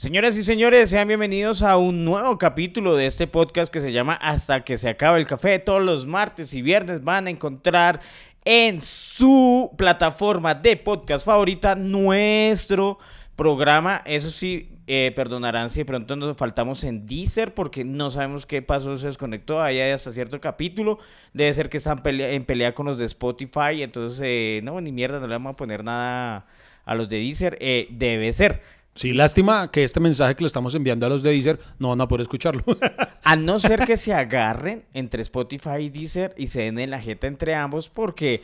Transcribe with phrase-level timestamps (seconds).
[0.00, 4.14] Señoras y señores, sean bienvenidos a un nuevo capítulo de este podcast que se llama
[4.14, 5.58] Hasta que se acabe el café.
[5.58, 8.00] Todos los martes y viernes van a encontrar
[8.46, 12.98] en su plataforma de podcast favorita nuestro
[13.36, 14.00] programa.
[14.06, 18.62] Eso sí, eh, perdonarán si de pronto nos faltamos en Deezer porque no sabemos qué
[18.62, 19.60] pasó, se desconectó.
[19.60, 20.98] Ahí hay hasta cierto capítulo.
[21.34, 23.82] Debe ser que están en pelea con los de Spotify.
[23.82, 26.46] Entonces, eh, no, ni mierda, no le vamos a poner nada
[26.86, 27.58] a los de Deezer.
[27.60, 28.79] Eh, debe ser.
[28.94, 32.00] Sí, lástima que este mensaje que le estamos enviando a los de Deezer no van
[32.00, 32.62] a poder escucharlo.
[33.24, 37.00] a no ser que se agarren entre Spotify y Deezer y se den en la
[37.00, 38.42] jeta entre ambos, porque,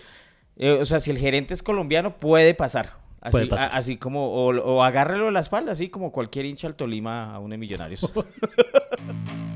[0.57, 2.93] eh, o sea, si el gerente es colombiano, puede pasar.
[3.21, 3.71] Así, Puede pasar.
[3.73, 7.41] así como, o, o agárrelo a la espalda, así como cualquier hincha al Tolima a
[7.41, 8.09] uno de Millonarios.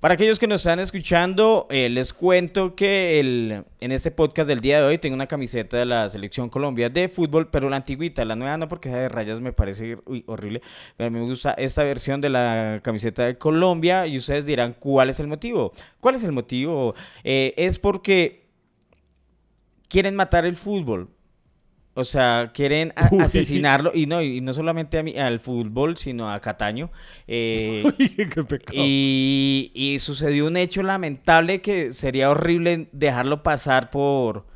[0.00, 4.60] Para aquellos que nos están escuchando, eh, les cuento que el, en este podcast del
[4.60, 8.24] día de hoy tengo una camiseta de la Selección Colombia de fútbol, pero la antigüita,
[8.24, 10.62] la nueva no, porque esa de rayas me parece uy, horrible.
[10.96, 15.18] Pero me gusta esta versión de la camiseta de Colombia y ustedes dirán, ¿cuál es
[15.18, 15.72] el motivo?
[15.98, 16.94] ¿Cuál es el motivo?
[17.24, 18.46] Eh, es porque
[19.88, 21.08] quieren matar el fútbol.
[21.98, 23.20] O sea, quieren Uy.
[23.20, 26.90] asesinarlo y no, y no solamente a mí, al fútbol, sino a Cataño.
[27.26, 28.72] Eh, Qué pecado.
[28.72, 34.46] y, y sucedió un hecho lamentable que sería horrible dejarlo pasar por,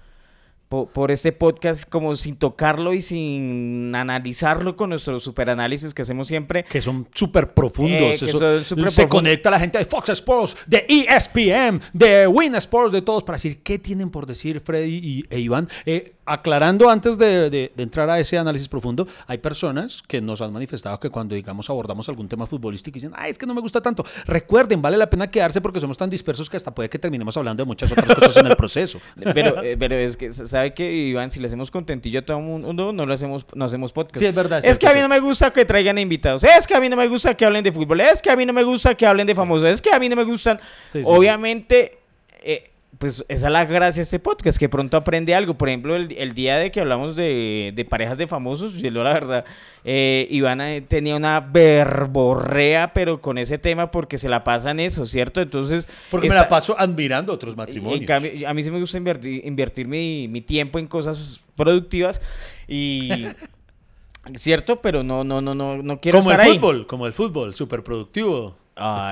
[0.68, 6.28] por, por este podcast como sin tocarlo y sin analizarlo con nuestro superanálisis que hacemos
[6.28, 6.64] siempre.
[6.64, 8.00] que son súper profundos.
[8.00, 12.26] Eh, que Eso- son súper se conecta la gente de Fox Sports, de ESPN, de
[12.28, 15.68] Win Sports, de todos, para decir qué tienen por decir Freddy y, e Iván.
[15.84, 20.40] Eh, aclarando antes de, de- de entrar a ese análisis profundo, hay personas que nos
[20.40, 23.60] han manifestado que cuando, digamos, abordamos algún tema futbolístico dicen, ay, es que no me
[23.60, 24.04] gusta tanto.
[24.26, 27.62] Recuerden, vale la pena quedarse porque somos tan dispersos que hasta puede que terminemos hablando
[27.62, 29.00] de muchas otras cosas en el proceso.
[29.34, 31.30] Pero, eh, pero es que, ¿sabe que Iván?
[31.30, 34.18] Si le hacemos contentillo a todo el mundo, no lo hacemos, no hacemos podcast.
[34.18, 36.44] Sí, es verdad, es Es que a mí no me gusta que traigan invitados.
[36.44, 38.00] Es que a mí no me gusta que hablen de fútbol.
[38.00, 39.68] Es que a mí no me gusta que hablen de famosos.
[39.68, 40.58] Es que a mí no me gustan.
[40.88, 41.04] Sí, sí, sí.
[41.06, 41.98] Obviamente,
[42.42, 42.71] eh,
[43.02, 45.54] pues esa es la gracia de este podcast, que pronto aprende algo.
[45.54, 49.12] Por ejemplo, el, el día de que hablamos de, de parejas de famosos, yo la
[49.12, 49.44] verdad,
[49.84, 55.04] eh, Iván eh, tenía una verborrea, pero con ese tema porque se la pasan eso,
[55.04, 55.40] ¿cierto?
[55.40, 55.88] Entonces...
[56.12, 58.02] Porque me la paso admirando otros matrimonios.
[58.02, 62.20] En cambio, a mí sí me gusta invertir, invertir mi, mi tiempo en cosas productivas
[62.68, 63.24] y...
[64.36, 64.80] ¿Cierto?
[64.80, 66.54] Pero no, no, no, no, no quiero como el ahí.
[66.54, 68.56] fútbol, como el fútbol, súper productivo.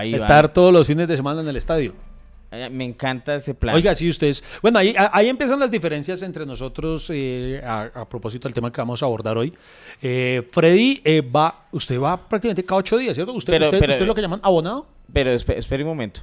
[0.05, 1.95] Estar todos los fines de semana en el estadio.
[2.53, 3.75] Eh, Me encanta ese plan.
[3.75, 4.43] Oiga, sí, ustedes.
[4.63, 8.81] Bueno, ahí, ahí empiezan las diferencias entre nosotros eh, a, a propósito del tema que
[8.81, 9.53] vamos a abordar hoy.
[10.03, 13.33] Eh, Freddy eh, va, usted va prácticamente cada ocho días, ¿cierto?
[13.33, 14.87] ¿Usted, Pero- usted, pero- usted es lo que llaman abonado?
[15.13, 16.23] Pero espe- espere un momento.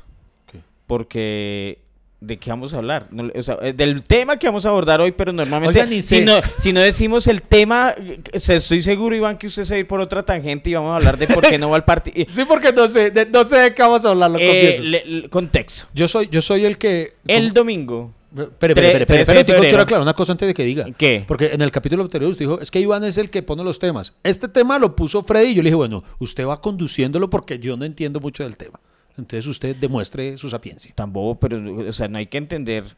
[0.51, 0.59] ¿Qué?
[0.85, 1.79] Porque...
[2.19, 3.07] ¿De qué vamos a hablar?
[3.11, 5.79] No, o sea, eh, del tema que vamos a abordar hoy, pero normalmente...
[5.79, 9.45] Oiga, ni si, no, si no decimos el tema, eh, se- estoy seguro, Iván, que
[9.45, 11.59] usted se va a ir por otra tangente y vamos a hablar de por qué
[11.59, 12.25] no va al partido.
[12.33, 14.81] Sí, porque no sé, de, no sé de qué vamos a hablar, lo confieso.
[15.29, 15.85] contexto.
[15.93, 17.13] Yo soy, yo soy el que.
[17.27, 18.11] El domingo.
[18.31, 20.53] Espere, espere, Tre- espere, espere, 13 de espere, tengo- quiero aclarar una cosa antes de
[20.55, 20.85] que diga.
[20.97, 21.23] ¿Qué?
[21.27, 23.77] Porque en el capítulo anterior usted dijo, es que Iván es el que pone los
[23.79, 24.13] temas.
[24.23, 27.77] Este tema lo puso Freddy y yo le dije, bueno, usted va conduciéndolo porque yo
[27.77, 28.79] no entiendo mucho del tema.
[29.17, 30.91] Entonces usted demuestre su sapiencia.
[30.93, 32.95] Tan bobo, pero, o sea, no hay que entender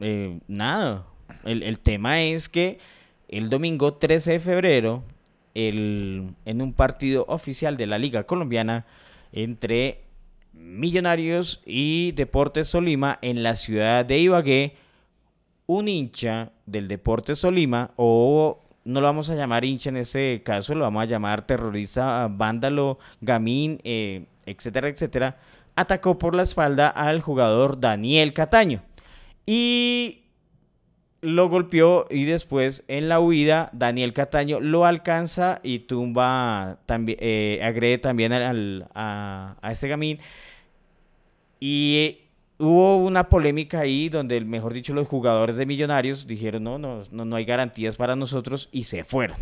[0.00, 1.06] eh, nada.
[1.44, 2.78] El, el tema es que
[3.28, 5.02] el domingo 13 de febrero,
[5.54, 8.86] el, en un partido oficial de la Liga Colombiana
[9.32, 10.02] entre
[10.52, 14.76] Millonarios y Deportes Tolima en la ciudad de Ibagué,
[15.66, 20.74] un hincha del Deportes Tolima, o no lo vamos a llamar hincha en este caso,
[20.74, 25.38] lo vamos a llamar terrorista, vándalo, gamín, eh, etcétera, etcétera,
[25.76, 28.82] atacó por la espalda al jugador Daniel Cataño.
[29.46, 30.24] Y
[31.20, 37.60] lo golpeó y después en la huida Daniel Cataño lo alcanza y tumba, también, eh,
[37.62, 40.18] agrede también al, a, a este gamín.
[41.60, 42.18] Y
[42.58, 47.24] hubo una polémica ahí donde, mejor dicho, los jugadores de Millonarios dijeron, no, no, no,
[47.24, 49.36] no hay garantías para nosotros y se fueron.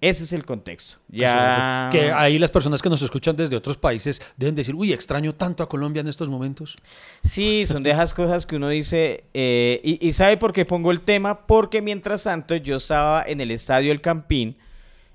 [0.00, 0.98] Ese es el contexto.
[1.08, 1.88] Ya...
[1.90, 5.62] Que ahí las personas que nos escuchan desde otros países deben decir, uy, extraño tanto
[5.64, 6.76] a Colombia en estos momentos.
[7.24, 9.24] Sí, son de esas cosas que uno dice.
[9.34, 11.46] eh, y, y ¿sabe por qué pongo el tema?
[11.48, 14.56] Porque mientras tanto yo estaba en el estadio El Campín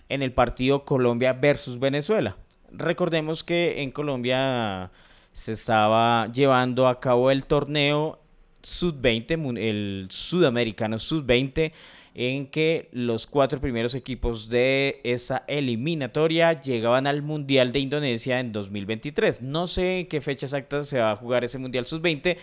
[0.10, 2.36] en el partido Colombia versus Venezuela.
[2.70, 4.92] Recordemos que en Colombia
[5.32, 8.20] se estaba llevando a cabo el torneo
[8.64, 11.72] Sud-20, mun- el Sudamericano Sud-20,
[12.16, 18.52] en que los cuatro primeros equipos de esa eliminatoria llegaban al Mundial de Indonesia en
[18.52, 19.42] 2023.
[19.42, 22.38] No sé en qué fecha exacta se va a jugar ese Mundial Sud-20,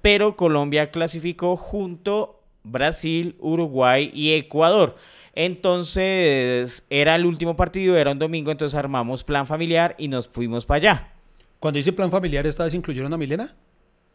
[0.00, 4.96] pero Colombia clasificó junto Brasil, Uruguay y Ecuador.
[5.34, 10.66] Entonces era el último partido, era un domingo, entonces armamos plan familiar y nos fuimos
[10.66, 11.12] para allá.
[11.58, 13.54] Cuando dice plan familiar, ¿esta vez incluyeron a Milena?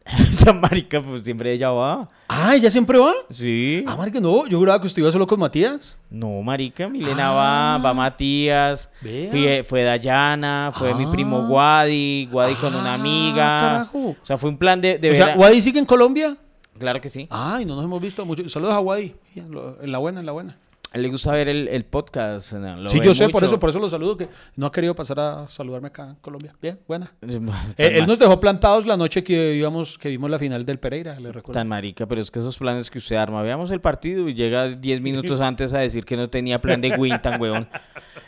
[0.30, 2.08] Esa marica, pues siempre ella va.
[2.28, 3.12] Ah, ¿ella siempre va?
[3.30, 3.84] Sí.
[3.86, 5.96] Ah, marica, no, yo juraba que usted iba solo con Matías.
[6.10, 7.76] No, marica, Milena Ah.
[7.78, 9.30] va, va Matías, Vea.
[9.30, 11.46] fue, fue Dayana, fue mi primo Ah.
[11.48, 13.60] Guadi, Guadi con una Ah, amiga.
[13.60, 13.98] carajo.
[14.10, 16.36] O sea, fue un plan de, de o sea, ¿Wadi sigue en Colombia?
[16.78, 17.26] Claro que sí.
[17.30, 18.48] Ay, no nos hemos visto mucho.
[18.48, 20.56] Saludos a lo- en la buena, en la buena.
[20.94, 22.52] Le gusta ver el, el podcast.
[22.54, 22.76] ¿no?
[22.78, 25.20] Lo sí, yo sé, por eso, por eso lo saludo, que no ha querido pasar
[25.20, 26.54] a saludarme acá en Colombia.
[26.62, 27.12] Bien, buena.
[27.76, 31.20] Eh, él nos dejó plantados la noche que íbamos, que vimos la final del Pereira,
[31.20, 31.58] le recuerdo.
[31.60, 34.68] Tan marica, pero es que esos planes que usted arma, veamos el partido y llega
[34.68, 37.68] 10 minutos antes a decir que no tenía plan de win tan huevón.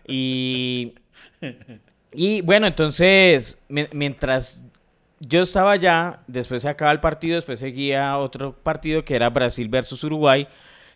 [0.07, 0.95] Y,
[2.13, 4.65] y bueno, entonces, mi- mientras
[5.21, 9.69] yo estaba allá, después se acaba el partido, después seguía otro partido que era Brasil
[9.69, 10.49] versus Uruguay,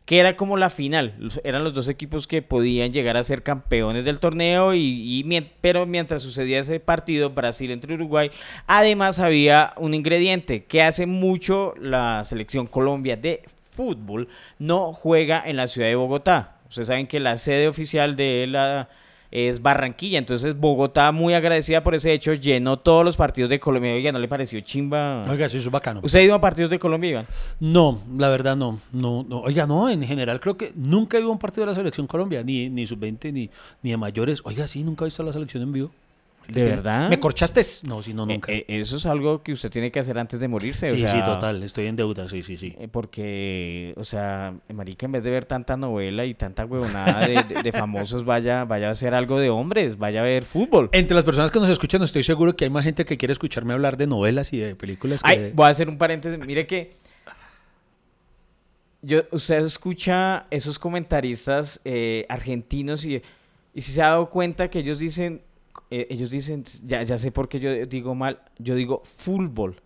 [0.05, 1.15] que era como la final.
[1.45, 5.87] Eran los dos equipos que podían llegar a ser campeones del torneo, y, y pero
[5.87, 8.31] mientras sucedía ese partido, Brasil entre Uruguay,
[8.67, 14.29] además había un ingrediente que hace mucho la selección Colombia de fútbol
[14.59, 16.57] no juega en la ciudad de Bogotá.
[16.69, 18.89] Ustedes saben que la sede oficial de la
[19.35, 23.93] es Barranquilla, entonces Bogotá muy agradecida por ese hecho llenó todos los partidos de Colombia.
[23.93, 25.25] Oiga, ¿no le pareció chimba?
[25.29, 26.01] Oiga, sí, eso es bacano.
[26.05, 27.27] ¿Usted ha ido a partidos de Colombia, Iván?
[27.59, 29.41] No, la verdad no, no, no.
[29.41, 32.07] Oiga, no, en general creo que nunca he ido a un partido de la selección
[32.07, 33.51] Colombia, ni, ni sub-20, ni,
[33.83, 34.41] ni de mayores.
[34.45, 35.91] Oiga, sí, nunca he visto la selección en vivo.
[36.49, 37.09] ¿De verdad?
[37.09, 37.63] ¿Me corchaste?
[37.85, 38.53] No, sí, no, nunca.
[38.53, 40.91] Eh, eh, eso es algo que usted tiene que hacer antes de morirse.
[40.93, 42.75] o sí, sí, total, estoy en deuda, sí, sí, sí.
[42.79, 47.43] eh, Porque, o sea, marica, en vez de ver tanta novela y tanta huevonada de,
[47.45, 50.91] de- de famosos, vaya, vaya a hacer algo de hombres, vaya a ver fútbol.
[50.93, 53.73] Entre las personas que nos escuchan, estoy seguro que hay más gente que quiere escucharme
[53.73, 55.29] hablar de novelas y de películas que...
[55.31, 56.39] Ay, voy a hacer un paréntesis.
[56.47, 56.91] Mire que
[59.03, 63.23] yo, usted escucha esos comentaristas eh, argentinos y,
[63.75, 65.43] y si se ha dado cuenta que ellos dicen,
[65.91, 69.77] eh, ellos dicen, ya, ya sé por qué yo digo mal, yo digo fútbol.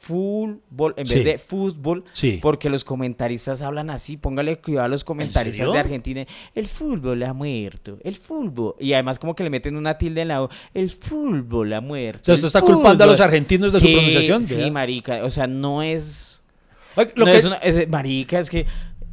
[0.00, 2.38] Fútbol en vez de fútbol, Sí.
[2.40, 4.16] porque los comentaristas hablan así.
[4.16, 6.24] Póngale cuidado a los comentaristas de Argentina.
[6.54, 7.98] El fútbol ha muerto.
[8.02, 8.76] El fútbol.
[8.80, 10.48] Y además, como que le meten una tilde en la O.
[10.72, 12.22] El fútbol ha muerto.
[12.22, 13.26] O sea, usted está culpando a los fútbol".
[13.28, 14.42] argentinos de su pronunciación.
[14.42, 15.22] Sí, marica.
[15.22, 16.40] O sea, no es.
[16.96, 18.64] Lo no que- es una- es- marica, es que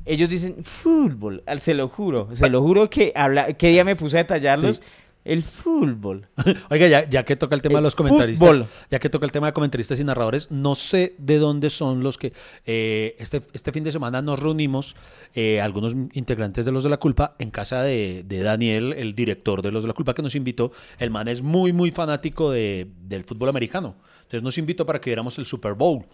[0.05, 1.43] ellos dicen fútbol.
[1.57, 2.29] Se lo juro.
[2.33, 3.51] Se lo juro que habla.
[3.53, 4.77] ¿Qué día me puse a detallarlos?
[4.77, 4.81] Sí.
[5.27, 6.27] El fútbol.
[6.69, 8.67] Oiga, ya, ya que toca el tema de los comentaristas, fútbol.
[8.89, 12.17] ya que toca el tema de comentaristas y narradores, no sé de dónde son los
[12.17, 12.31] que
[12.65, 14.95] eh, este, este fin de semana nos reunimos,
[15.33, 19.61] eh, algunos integrantes de Los de la Culpa, en casa de, de Daniel, el director
[19.61, 20.71] de Los de la Culpa, que nos invitó.
[20.97, 23.95] El man es muy, muy fanático de- del fútbol americano.
[24.19, 26.05] Entonces nos invitó para que viéramos el Super Bowl.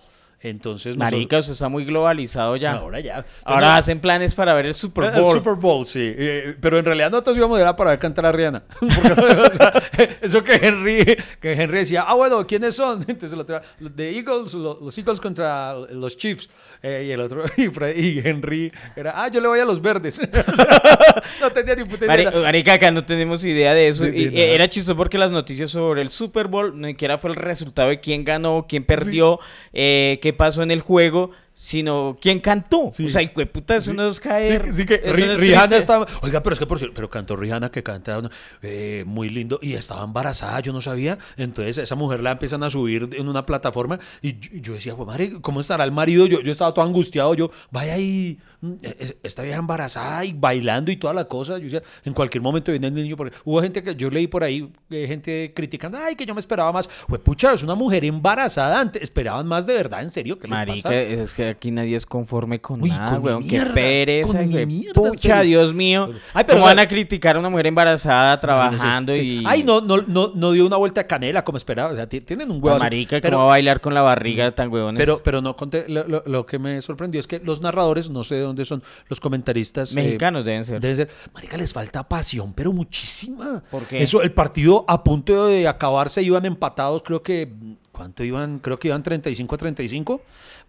[0.43, 2.73] Entonces, nosotros- Marica, usted está muy globalizado ya.
[2.73, 3.25] Ahora ya.
[3.45, 5.37] Ahora hacen planes para ver el Super el Bowl.
[5.37, 6.13] Super Bowl, sí.
[6.17, 8.63] Eh, pero en realidad nosotros íbamos era para ver cantar a Rihanna.
[8.79, 9.73] Porque, o sea,
[10.21, 12.99] eso que Henry, que Henry decía, ah, bueno, ¿quiénes son?
[13.07, 13.61] Entonces el otro,
[13.95, 16.49] The Eagles, lo- los Eagles contra los Chiefs.
[16.81, 17.43] Eh, y el otro,
[17.95, 20.19] y, Henry era, ah, yo le voy a los verdes.
[20.19, 22.31] O sea, no tenía ni puta idea.
[22.31, 24.03] Marica, acá no tenemos idea de eso.
[24.03, 27.17] De- de Y, eh, era chistoso porque las noticias sobre el Super Bowl ni siquiera
[27.17, 29.39] fue el resultado de quién ganó, quién perdió,
[29.71, 32.89] eh, qué pasó en el juego, sino quién cantó.
[32.91, 33.05] Sí.
[33.05, 34.65] O sea, hijo de puta, eso no es caer.
[34.65, 36.05] Sí, sí que no es Rihanna estaba.
[36.21, 38.21] Oiga, pero es que por cierto, pero cantó Rihanna que canta
[38.61, 41.17] eh, muy lindo y estaba embarazada, yo no sabía.
[41.37, 45.07] Entonces esa mujer la empiezan a subir en una plataforma y yo, yo decía, pues
[45.07, 46.25] madre, ¿cómo estará el marido?
[46.25, 48.52] Yo, yo estaba todo angustiado, yo, vaya ahí, eh,
[49.23, 51.57] esta vieja embarazada y bailando y toda la cosa.
[51.57, 53.17] Yo decía, en cualquier momento viene el niño.
[53.17, 56.39] Porque hubo gente que yo leí por ahí, eh, gente criticando, ay, que yo me
[56.39, 56.89] esperaba más.
[57.07, 60.57] Pues pucha, es una mujer embarazada, antes esperaban más de verdad, en serio, ¿qué les
[60.57, 60.95] Marica, pasa?
[61.01, 63.47] es que aquí nadie es conforme con Uy, nada, con weón.
[63.47, 65.41] Qué pereza, con mierda, Pucha.
[65.41, 66.09] Dios mío.
[66.33, 69.39] Ay, pero ¿Cómo van a criticar a una mujer embarazada trabajando Sí.
[69.41, 69.43] y.
[69.45, 71.91] Ay, no, no, no, no dio una vuelta de canela como esperaba.
[71.91, 72.79] O sea, ti- tienen un huevo.
[72.79, 74.99] Marica, pero, ¿cómo va a bailar con la barriga tan huevones?
[74.99, 75.85] pero, pero no conté.
[75.87, 78.81] Lo, lo- lo que me sorprendió es que los narradores, no sé de dónde son
[79.09, 79.91] los comentaristas.
[79.91, 80.79] eh, Mexicanos deben ser.
[80.79, 81.09] Deben ser.
[81.33, 83.63] Marica, les falta pasión, pero muchísima.
[83.69, 84.01] ¿Por qué?
[84.01, 87.51] Eso, el partido a punto de acabarse iban empatados, creo que.
[87.91, 88.57] ¿Cuánto iban?
[88.59, 90.21] Creo que iban 35 a 35.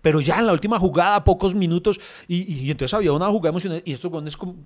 [0.03, 1.99] Pero ya en la última jugada, pocos minutos.
[2.29, 3.89] Y, y- y entonces había una jugada emocionante.
[3.91, 4.11] Y estos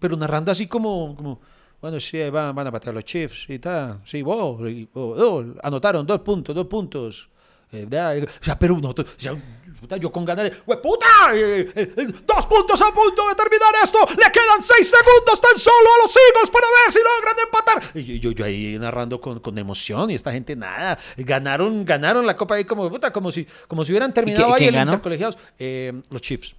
[0.01, 1.15] pero narrando así como.
[1.15, 1.41] como
[1.81, 4.01] bueno, sí, van, van a patear los Chiefs y tal.
[4.03, 7.29] Sí, wow, y- oh, oh, anotaron dos puntos, dos puntos.
[7.73, 9.37] Eh, de- o sea, pero nosotros, o sea,
[9.81, 11.07] puta, yo con ganas de, ¡Hue puta!
[11.35, 13.99] eh, eh, eh, dos puntos a punto de terminar esto.
[14.11, 17.97] Le quedan seis segundos tan solo a los Eagles para ver si logran empatar.
[17.99, 20.99] Y yo, yo, yo ahí narrando con, con emoción y esta gente nada.
[21.19, 24.69] Ganaron, ganaron la copa ahí como, puta, como si, como si hubieran terminado ahí quién
[24.71, 24.93] el ganó?
[24.93, 25.39] intercolegiados.
[25.59, 26.57] Eh, los Chiefs.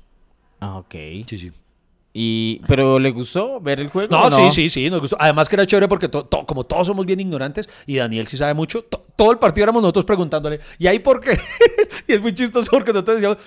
[0.59, 0.91] Ah, ok.
[1.27, 1.51] Sí, sí.
[2.11, 4.09] Y, ¿Pero le gustó ver el juego?
[4.15, 5.15] No, sí, sí, sí, nos gustó.
[5.19, 8.35] Además que era chévere porque to- to- como todos somos bien ignorantes y Daniel sí
[8.35, 11.37] sabe mucho, to- todo el partido éramos nosotros preguntándole, ¿y ahí por qué?
[12.07, 13.37] y es muy chistoso porque nosotros decíamos,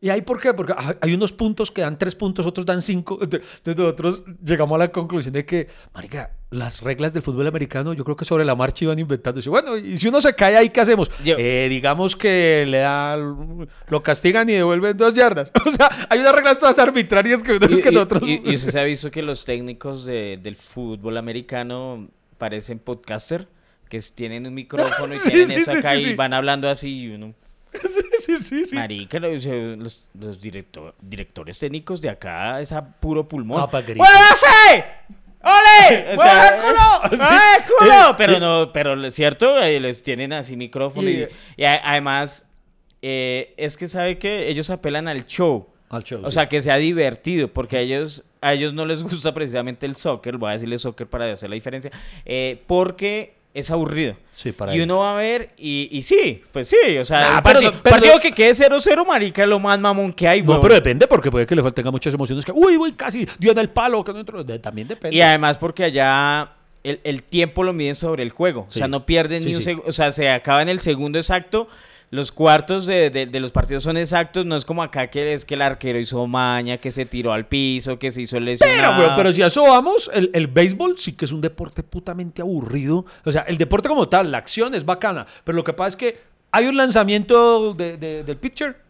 [0.00, 0.54] ¿y ahí por qué?
[0.54, 3.18] Porque hay- unos puntos que dan tres puntos, otros dan cinco.
[3.22, 8.02] Entonces nosotros llegamos a la conclusión de que, marica, las reglas del fútbol americano yo
[8.02, 9.40] creo que sobre la marcha iban inventando.
[9.50, 11.10] Bueno, y si uno se cae ahí, ¿qué hacemos?
[11.24, 15.52] Yo- Eh, digamos que le da, lo castigan y devuelven dos yardas.
[15.66, 18.22] O sea, hay unas reglas todas arbitrarias que, Y, que y- nosotros...
[18.24, 23.46] y- y usted se ha visto que los técnicos de- del fútbol americano parecen podcaster,
[23.88, 27.08] que tienen un micrófono y Sí, tienen sí, sí, acá y van hablando así y
[27.08, 27.34] uno...
[27.82, 28.74] sí, sí, sí, sí.
[28.74, 33.68] Marica, los, los- los directo- directores técnicos de acá es a puro pulmón.
[33.70, 34.84] ¡Muévase!
[35.42, 36.12] ¡Ole!
[36.14, 37.00] O sea, ¡Mueve culo!
[37.16, 37.72] ¡Mueve Sí.
[37.78, 38.10] culo!
[38.10, 38.40] Eh, Pero eh.
[38.40, 42.44] no, pero es cierto, eh, les tienen así micrófono y, Y- y a- además
[43.02, 45.66] eh, es que sabe que ellos apelan al show.
[45.88, 46.34] Al show, O sí.
[46.34, 50.36] sea, que sea divertido, porque a ellos, a ellos no les gusta precisamente el soccer,
[50.36, 51.90] voy a decirle soccer para hacer la diferencia,
[52.24, 54.14] eh, porque es aburrido.
[54.32, 54.84] Sí, para y ellos.
[54.86, 57.78] uno va a ver, y, y sí, pues sí, o sea, un pero partido, no-
[57.82, 61.06] pero partido que quede 0-0, marica, es lo más mamón que hay, No, pero depende,
[61.06, 62.44] porque puede que le tenga muchas emociones.
[62.44, 64.02] Que, uy, uy, casi dio en el palo.
[64.04, 64.44] Que no entró.
[64.60, 65.16] También depende.
[65.16, 66.52] Y además porque allá
[66.84, 68.66] el, el tiempo lo miden sobre el juego.
[68.68, 69.88] O sea, no pierden Sí, ni un segundo.
[69.88, 71.68] O sea, se acaba en el segundo exacto.
[72.12, 74.44] Los cuartos de, de- de los partidos son exactos.
[74.44, 77.46] No es como acá que es que el arquero hizo maña, que se tiró al
[77.46, 79.00] piso, que se hizo Pero, lesionado.
[79.02, 82.42] weón, pero si a eso vamos, el, el béisbol sí que es un deporte putamente
[82.42, 83.06] aburrido.
[83.24, 85.24] O sea, el deporte como tal, la acción es bacana.
[85.44, 86.18] Pero lo que pasa es que
[86.50, 88.89] hay un lanzamiento de- del pitcher.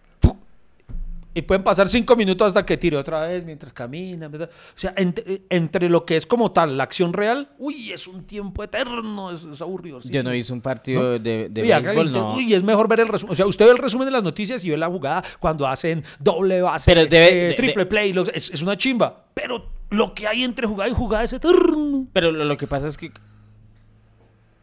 [1.32, 4.26] Y pueden pasar cinco minutos hasta que tire otra vez mientras camina.
[4.26, 4.50] ¿verdad?
[4.52, 8.24] O sea, entre, entre lo que es como tal la acción real, uy, es un
[8.24, 10.00] tiempo eterno, es, es aburrido.
[10.02, 11.08] Yo no hice un partido ¿No?
[11.20, 12.34] de, de Uy, béisbol, no.
[12.34, 13.32] Uy, es mejor ver el resumen.
[13.32, 16.02] O sea, usted ve el resumen de las noticias y ve la jugada cuando hacen
[16.18, 18.14] doble base, Pero debe- eh, de- triple de- play.
[18.34, 19.26] es, es una chimba.
[19.34, 22.08] Pero lo que hay entre jugada y jugada es eterno.
[22.12, 23.12] Pero lo, lo que pasa es que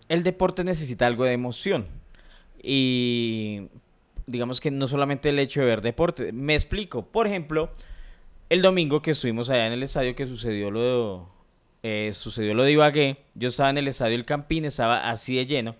[0.09, 1.85] el deporte necesita algo de emoción.
[2.61, 3.69] Y
[4.27, 6.31] digamos que no solamente el hecho de ver deporte.
[6.31, 7.07] Me explico.
[7.07, 7.71] Por ejemplo,
[8.49, 11.31] el domingo que estuvimos allá en el estadio que sucedió lo
[11.81, 15.35] de, eh, sucedió lo de Ibagué, yo estaba en el estadio El Campín, estaba así
[15.35, 15.75] de lleno.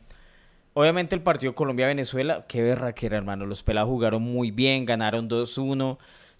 [0.73, 3.45] Obviamente el partido Colombia-Venezuela, qué berraquera, hermano.
[3.45, 5.97] Los pelados jugaron muy bien, ganaron 2-1.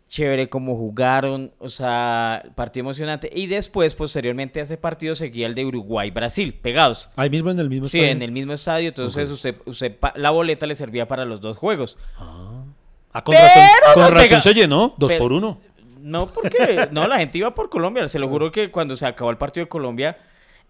[0.08, 3.30] Chévere como jugaron, o sea, partido emocionante.
[3.34, 7.10] Y después, posteriormente a ese partido, seguía el de Uruguay-Brasil, pegados.
[7.18, 8.88] Ahí mismo en el mismo Sí, en el mismo estadio.
[8.90, 11.98] Entonces, usted, usted la boleta le servía para los dos juegos.
[12.18, 13.64] Ah, con Pero razón,
[13.96, 15.60] con razón pega- se llenó, dos Pero- por uno.
[16.00, 18.08] No, porque no, la gente iba por Colombia.
[18.08, 20.18] Se lo juro que cuando se acabó el partido de Colombia.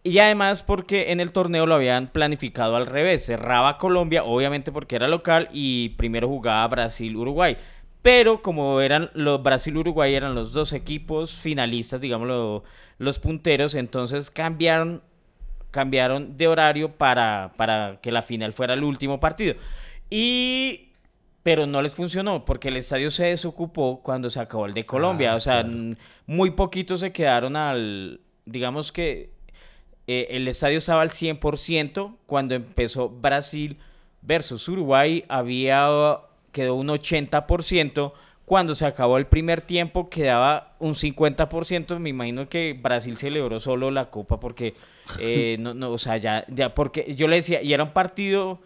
[0.03, 3.25] Y además porque en el torneo lo habían planificado al revés.
[3.25, 7.57] Cerraba Colombia, obviamente porque era local, y primero jugaba Brasil-Uruguay.
[8.07, 12.63] Pero como eran los Brasil-Uruguay eran los dos equipos finalistas, digamos
[12.99, 15.03] los punteros, entonces cambiaron,
[15.71, 19.55] cambiaron de horario para, para que la final fuera el último partido.
[20.09, 20.93] Y
[21.43, 25.33] pero no les funcionó porque el estadio se desocupó cuando se acabó el de Colombia.
[25.33, 25.97] Ah, o sea, claro.
[26.27, 29.31] muy poquitos se quedaron al, digamos que
[30.07, 33.77] eh, el estadio estaba al 100% cuando empezó Brasil
[34.21, 35.89] versus Uruguay, había
[36.57, 38.13] quedó un 80%.
[38.45, 41.99] Cuando se acabó el primer tiempo quedaba un 50%.
[41.99, 44.73] Me imagino que Brasil celebró solo la copa porque,
[45.19, 48.59] eh, no, no, o sea, ya, ya, porque yo le decía, y era un partido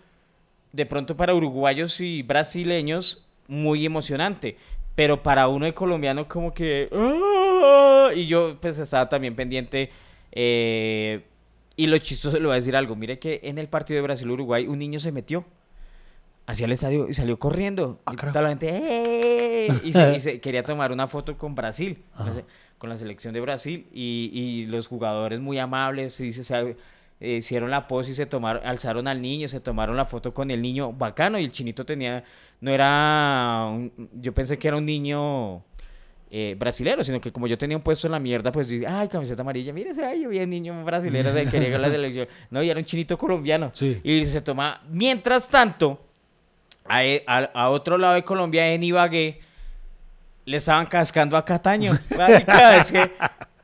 [0.72, 4.56] de pronto para uruguayos y brasileños muy emocionante,
[4.96, 6.88] pero para uno de colombiano como que...
[6.94, 9.90] "Ah", Y yo pues estaba también pendiente.
[10.32, 11.22] eh,
[11.76, 12.96] y lo chistoso le voy a decir algo.
[12.96, 15.44] Mire que en el partido de Brasil-Uruguay un niño se metió
[16.52, 18.00] hacia el estadio y salió corriendo.
[18.06, 18.70] Ah, y toda la gente...
[18.70, 22.04] "¡Eh!", Y, se, y se quería tomar una foto con Brasil.
[22.16, 22.42] con la Ajá.
[22.42, 22.46] se-
[22.78, 26.76] con la selección de Brasil y, y los jugadores muy amables y se, se-
[27.20, 30.50] eh, hicieron la pose y se tomaron, alzaron al niño, se tomaron la foto con
[30.50, 32.24] el niño bacano y el chinito tenía,
[32.60, 35.64] no era, un- yo pensé que era un niño
[36.32, 39.08] eh, brasilero, sino que como yo tenía un puesto en la mierda, pues dije, ay,
[39.10, 42.28] camiseta amarilla, mírese, ay, yo vi un niño brasilero de que llega a la selección.
[42.50, 43.70] No, y era un chinito colombiano.
[43.76, 44.00] Sí.
[44.04, 46.00] Y se toma, mientras tanto,
[47.00, 49.40] a, a- a otro lado de Colombia, en Ibagué,
[50.46, 51.98] le estaban cascando a Cataño.
[52.18, 53.12] Marica, es que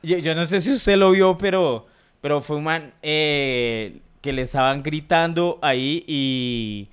[0.02, 1.86] yo, yo no sé si usted lo vio, pero,
[2.20, 6.88] pero fue un man eh, que le estaban gritando ahí y,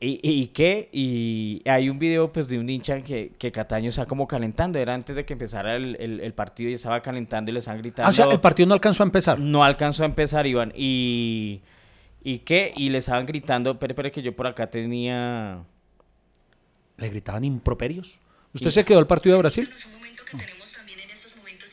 [0.00, 0.88] ¿Y, y qué?
[0.92, 4.78] Y hay un video pues de un hincha que, que Cataño está como calentando.
[4.78, 7.80] Era antes de que empezara el, el- el partido y estaba calentando y le estaban
[7.80, 8.06] gritando.
[8.06, 9.40] Ah, o sea, el partido no alcanzó a empezar.
[9.40, 10.72] No alcanzó a empezar, Iván.
[10.76, 11.60] Y...
[12.22, 12.72] ¿Y qué?
[12.76, 15.62] Y le estaban gritando, pero, pero que yo por acá tenía...
[16.96, 18.18] Le gritaban improperios.
[18.52, 19.70] ¿Usted se quedó al partido de Brasil?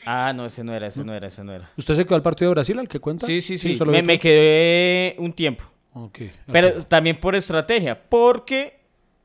[0.08, 1.68] Ah, no, ese no era, ese no era, ese no era.
[1.76, 3.26] ¿Usted se quedó al partido de Brasil, al que cuenta?
[3.26, 3.76] Sí, sí, sí.
[3.86, 5.64] Me, me quedé un tiempo.
[5.94, 6.18] Ok,
[6.52, 8.78] Pero también por estrategia, porque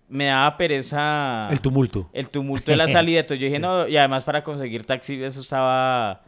[0.07, 2.09] me daba pereza El tumulto.
[2.13, 3.19] el tumulto de la salida.
[3.19, 6.23] Entonces yo dije, no, y además para conseguir taxi eso estaba,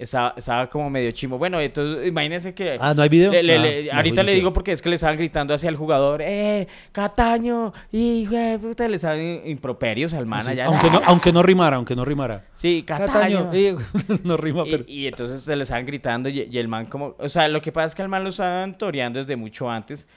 [0.00, 1.38] estaba, estaba como medio chimo.
[1.38, 2.76] Bueno, entonces imagínense que...
[2.80, 3.30] Ah, ¿no hay video?
[3.30, 5.76] le- le- Ah, le- ahorita le digo porque es que le estaban gritando hacia el
[5.76, 7.72] jugador, ¡eh, Cataño!
[7.92, 8.26] Y,
[8.60, 10.66] puta, le estaban improperios al man Sí, allá.
[10.66, 12.44] aunque, no, aunque no rimara, aunque no rimara.
[12.54, 13.50] Sí, Cataño.
[14.24, 14.84] no rima, pero...
[14.86, 17.14] Y, y entonces se le estaban gritando y, y el man como...
[17.18, 20.08] O sea, lo que pasa es que el man lo estaban toreando desde mucho antes.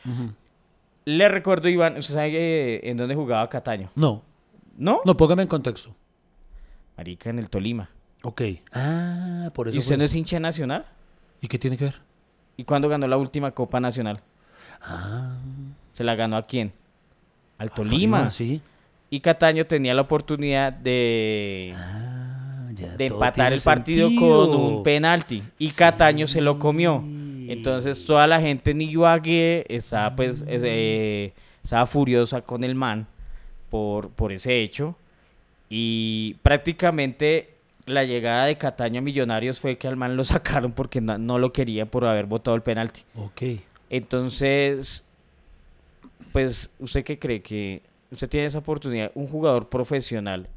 [1.05, 3.89] Le recuerdo, Iván, ¿usted sabe eh, en dónde jugaba Cataño?
[3.95, 4.23] No,
[4.77, 5.01] ¿No?
[5.03, 5.93] no, póngame en contexto.
[6.95, 7.89] Marica, en el Tolima.
[8.24, 8.42] Ok.
[8.74, 9.98] Ah, por eso ¿Y usted fue.
[9.98, 10.86] no es hincha nacional?
[11.42, 11.96] ¿Y qué tiene que ver?
[12.58, 14.22] ¿Y cuándo ganó la última Copa Nacional?
[14.82, 15.36] Ah,
[15.92, 16.72] ¿Se la ganó a quién?
[17.58, 18.30] Al a Tolima.
[18.30, 18.62] sí.
[19.10, 24.50] Y Cataño tenía la oportunidad de, Ah, ya de empatar el partido sentido.
[24.51, 25.44] con un penalti.
[25.60, 27.03] Y Cataño se lo comió.
[27.48, 33.06] Entonces toda la gente en Ibagué estaba pues es- eh, estaba furiosa con el man
[33.70, 34.96] por, por ese hecho.
[35.70, 37.52] Y prácticamente
[37.85, 41.39] la llegada de Cataño a Millonarios fue que al man lo sacaron porque no, no
[41.39, 43.01] lo querían por haber votado el penalti.
[43.15, 43.41] Ok.
[43.89, 45.03] Entonces,
[46.31, 49.11] pues, ¿usted qué cree que usted tiene esa oportunidad?
[49.15, 50.47] Un jugador profesional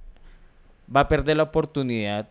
[0.95, 2.29] va a perder la oportunidad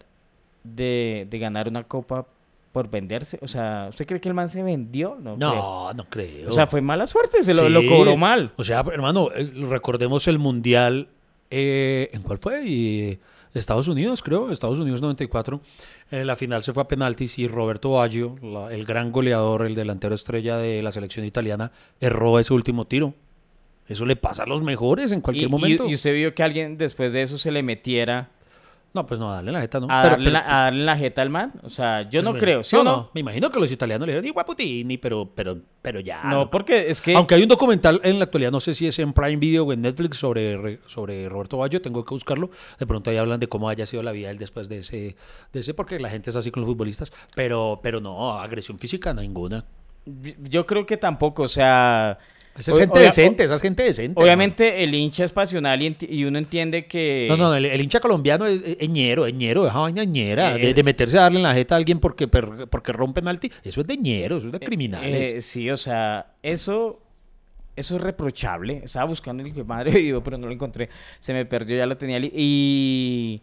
[0.64, 2.26] de, de ganar una copa
[2.72, 3.40] por venderse.
[3.42, 5.18] O sea, ¿usted cree que el man se vendió?
[5.22, 5.38] No.
[5.38, 5.94] creo.
[5.94, 6.50] No, creo.
[6.50, 8.52] O sea, fue mala suerte, se lo, cobró mal.
[8.58, 11.08] O sea, hermano, eh, recordemos el Mundial.
[11.50, 12.66] eh, ¿En cuál fue?
[12.66, 13.20] Y,
[13.56, 14.52] Estados Unidos, creo.
[14.52, 15.62] Estados Unidos 94.
[16.12, 19.74] En la final se fue a penaltis y Roberto Baggio, la- el gran goleador, el
[19.76, 23.14] delantero estrella de la selección italiana, erró ese último tiro.
[23.88, 25.86] Eso le pasa a los mejores en cualquier Y, momento.
[25.88, 28.32] y- y usted vio que alguien después de eso se le metiera
[28.96, 29.88] No, pues no, dale la jeta, ¿no?
[29.90, 31.52] a, Pero- darle, pero, la, pues, a darle la jeta al man.
[31.64, 33.12] O sea, yo pues, no creo, ¿sí o no?
[33.14, 36.24] Me imagino que los italianos le dijeron, igual Putini, pero, pero, pero ya.
[36.24, 37.14] No, porque es que...
[37.14, 39.74] Aunque hay un documental en la actualidad, no sé si es en Prime Video o
[39.74, 42.50] en Netflix sobre, re- sobre Roberto Baggio, tengo que buscarlo.
[42.80, 45.18] De pronto ahí hablan de cómo haya sido la vida él después de ese,
[45.52, 47.12] de ese porque la gente es así con los futbolistas.
[47.36, 49.66] Pero, pero no, agresión física ninguna.
[50.06, 52.18] Yo creo que tampoco, o sea...
[52.58, 54.22] Esa es gente decente, esa es gente decente.
[54.22, 57.28] Obviamente el hincha es pasional y, uno entiende que...
[57.30, 60.56] No, no, el, el hincha colombiano es es ñero, es ñero, esa vaina es ñera.
[60.56, 63.22] Eh, de, de meterse a darle en la jeta a alguien porque, per- porque rompe
[63.22, 65.32] penalti, eso es de ñero, eso es de criminales.
[65.34, 67.02] Eh, sí, o sea, eso,
[67.76, 68.82] eso es reprochable.
[68.86, 70.90] Estaba buscando el de madre vivo, pero no lo encontré.
[71.20, 72.20] Se me perdió, ya lo tenía.
[72.20, 73.42] Y,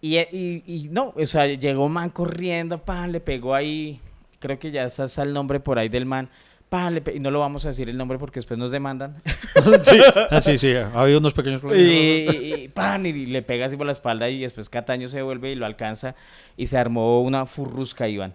[0.00, 4.00] y, y, y no, o sea, llegó man corriendo, pan, le pegó ahí.
[4.40, 6.28] Creo que ya está el nombre por ahí del man.
[6.72, 9.16] Pan, le pe- y no lo vamos a decir el nombre porque después nos demandan.
[9.82, 9.98] sí,
[10.30, 11.86] ah, sí, sí, ha habido unos pequeños problemas.
[11.86, 15.52] y, y- pan, y le pega así por la espalda y después Cataño se vuelve
[15.52, 16.14] y lo alcanza
[16.56, 18.34] y se armó una furrusca, Iván.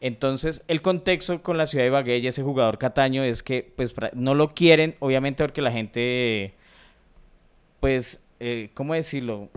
[0.00, 3.94] Entonces, el contexto con la ciudad de Ibagué y ese jugador Cataño es que, pues,
[4.14, 6.54] no lo quieren, obviamente porque la gente,
[7.78, 9.48] pues, eh, ¿cómo decirlo?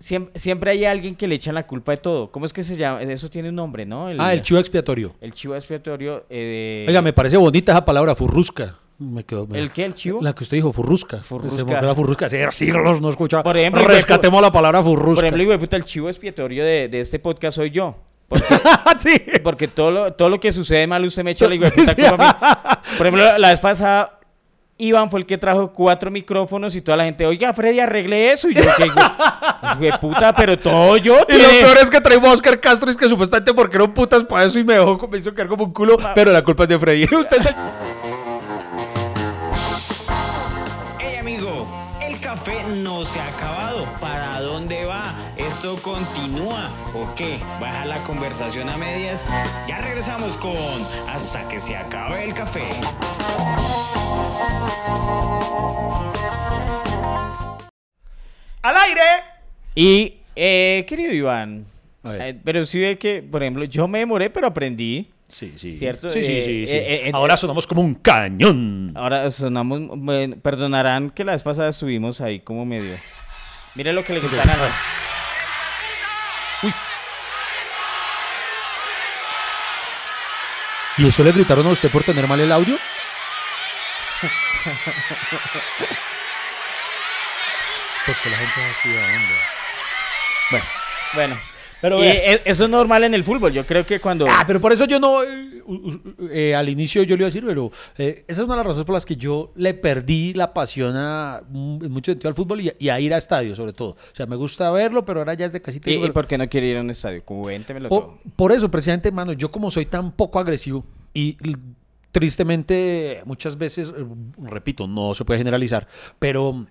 [0.00, 2.32] Siempre, siempre hay alguien que le echan la culpa de todo.
[2.32, 3.02] ¿Cómo es que se llama?
[3.02, 4.06] Eso tiene un nombre, ¿no?
[4.18, 5.14] Ah, el chivo expiatorio.
[5.20, 6.24] El chivo expiatorio.
[6.30, 8.76] eh, Oiga, me parece bonita esa palabra, furrusca.
[8.98, 9.46] Me quedó.
[9.46, 9.84] me- ¿El qué?
[9.84, 10.20] ¿El chivo?
[10.22, 11.18] La que usted dijo, furrusca.
[11.22, 11.82] Furrusca.
[11.82, 12.26] La furrusca.
[12.26, 13.42] Hace siglos no escuchaba.
[13.42, 15.16] Por ejemplo, rescatemos la palabra furrusca.
[15.16, 17.94] Por ejemplo, hijo de puta, el chivo expiatorio de, de este podcast soy yo.
[18.28, 18.44] Porque,
[18.98, 19.20] sí.
[19.42, 21.94] porque todo, lo, todo lo que sucede mal usted me echa la hijo de puta
[21.94, 22.02] sí.
[22.98, 24.19] Por ejemplo, la vez pasada,
[24.80, 28.48] Iván fue el que trajo cuatro micrófonos y toda la gente, oiga, Freddy, arregle eso.
[28.48, 29.00] Y yo, que hijo
[29.78, 31.16] de puta, pero todo yo.
[31.28, 33.92] Y lo peor es que traemos a Oscar Castro, es que supuestamente porque era un
[33.92, 36.64] putas para eso y me dejó, me hizo quedar como un culo, pero la culpa
[36.64, 37.04] es de Freddy.
[37.14, 37.54] Usted es el...
[40.98, 41.66] Hey amigo,
[42.00, 43.86] el café no se ha acabado.
[44.00, 45.14] ¿Para dónde va?
[45.36, 47.40] ¿Esto continúa o qué?
[47.60, 49.26] ¿Baja la conversación a medias?
[49.66, 50.56] Ya regresamos con
[51.08, 52.64] Hasta que se acabe el café.
[58.62, 59.00] ¡Al aire!
[59.74, 61.64] Y, eh, querido Iván,
[62.04, 65.08] eh, pero sí ve que, por ejemplo, yo me demoré, pero aprendí.
[65.28, 65.72] Sí, sí.
[65.74, 66.10] ¿Cierto?
[66.10, 66.66] Sí, sí, Eh, sí.
[66.66, 66.74] sí.
[66.74, 68.92] eh, eh, Ahora sonamos como un cañón.
[68.96, 72.96] Ahora sonamos, bueno, perdonarán que la vez pasada estuvimos ahí como medio.
[73.76, 74.56] Mire lo que le gritan a
[80.98, 82.76] ¿Y eso le gritaron a usted por tener mal el audio?
[88.06, 89.36] Porque la gente es así, hombre.
[90.50, 90.64] Bueno,
[91.14, 91.36] bueno.
[91.82, 93.52] Pero eh, eso es normal en el fútbol.
[93.52, 94.26] Yo creo que cuando.
[94.28, 95.22] Ah, pero por eso yo no.
[95.22, 95.62] eh,
[96.30, 98.66] eh, al inicio yo le iba a decir, pero eh, esa es una de las
[98.66, 102.34] razones por las que yo le perdí la pasión a, mm, en mucho sentido al
[102.34, 103.90] fútbol y, a- y a ir a estadios, sobre todo.
[103.90, 105.88] O sea, me gusta verlo, pero ahora ya es de casita.
[105.90, 107.22] y ¿Y, por qué no quiere ir a un estadio?
[107.24, 108.18] Cuéntemelo por, todo.
[108.36, 111.38] por eso, precisamente, hermano, yo como soy tan poco agresivo y
[112.12, 114.04] tristemente muchas veces, eh,
[114.38, 115.86] repito, no se puede generalizar,
[116.18, 116.66] pero,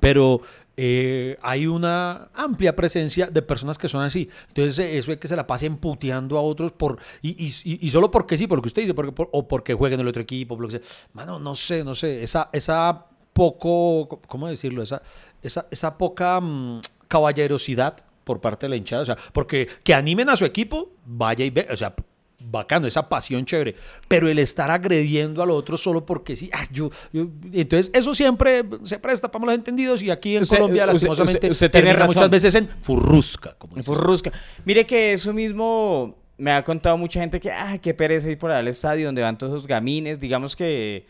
[0.00, 0.40] pero
[0.76, 4.28] eh, hay una amplia presencia de personas que son así.
[4.48, 7.50] Entonces, eso es que se la pasen puteando a otros por y,
[7.90, 10.56] solo porque sí, porque usted dice, porque, por- o porque jueguen en el otro equipo,
[10.56, 11.06] por lo que sea.
[11.12, 14.82] Mano, no sé, no sé, esa, esa poco, ¿cómo decirlo?
[14.82, 15.02] Esa,
[15.42, 20.28] esa, esa poca mm, caballerosidad por parte de la hinchada, o sea, porque que animen
[20.28, 21.94] a su equipo, vaya y ve, o sea,
[22.40, 23.76] bacano, esa pasión chévere,
[24.08, 28.64] pero el estar agrediendo al otro solo porque sí, ah, yo, yo- entonces eso siempre
[28.84, 32.06] se presta para los entendidos y aquí en Usted- Colombia usted- lastimosamente usted- tiene razón.
[32.08, 33.84] muchas veces en furrusca, como En.
[33.84, 34.32] Furrusca.
[34.64, 38.50] Mire que eso mismo me ha contado mucha gente que, ah, qué pereza ir por
[38.50, 40.18] allá al estadio donde van todos esos gamines.
[40.18, 41.04] Digamos que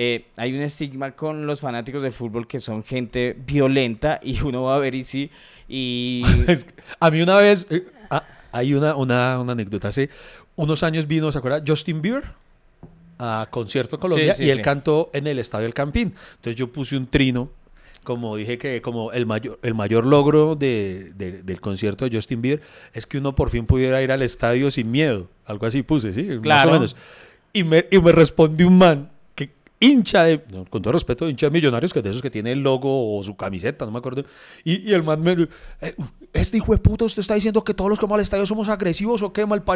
[0.00, 4.62] eh, hay un estigma con los fanáticos del fútbol que son gente violenta y uno
[4.62, 5.30] va a ver y sí.
[5.68, 6.22] Y
[7.00, 10.10] a mí una vez, eh, ah, hay una, una, una anécdota, hace
[10.56, 11.62] unos años vino, ¿se acuerda?
[11.66, 12.24] Justin Bieber
[13.18, 14.62] a concierto en Colombia Sí, sí, y él sí.
[14.62, 16.14] cantó en el Estadio El Campín.
[16.36, 17.50] Entonces yo puse un trino,
[18.04, 22.40] como dije que como el mayor, el mayor logro de- de- del concierto de Justin
[22.40, 22.62] Bieber
[22.94, 25.28] es que uno por fin pudiera ir al estadio sin miedo.
[25.44, 26.22] Algo así puse, ¿sí?
[26.22, 26.70] Más Claro.
[26.70, 26.96] o menos.
[27.52, 29.10] Y me, y me respondió un man
[29.80, 32.60] hincha de, con todo respeto, hincha de millonarios, que es de esos que tiene el
[32.60, 34.24] logo o su camiseta, no me acuerdo.
[34.64, 35.48] Y, y el man me
[35.80, 35.94] eh,
[36.32, 38.68] este hijo de puta, usted está diciendo que todos los que vamos al estadio somos
[38.68, 39.62] agresivos o qué mal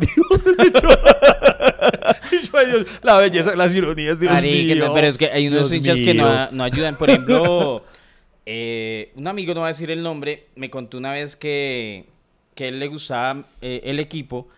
[2.32, 4.86] Dios, la belleza, las ironías, Dios Marica, mío.
[4.86, 6.96] no, pero es que hay unos Dios hinchas que no ayudan.
[6.96, 7.84] Por ejemplo,
[8.46, 12.06] eh, un amigo, no va a decir el nombre, me contó una vez que,
[12.54, 14.48] que él le gustaba eh, el equipo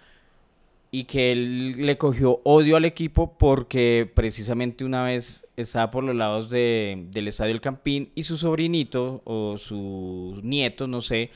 [0.99, 6.15] y que él le cogió odio al equipo porque precisamente una vez estaba por los
[6.15, 11.31] lados de- del Estadio El Campín y su sobrinito o su nieto, no sé,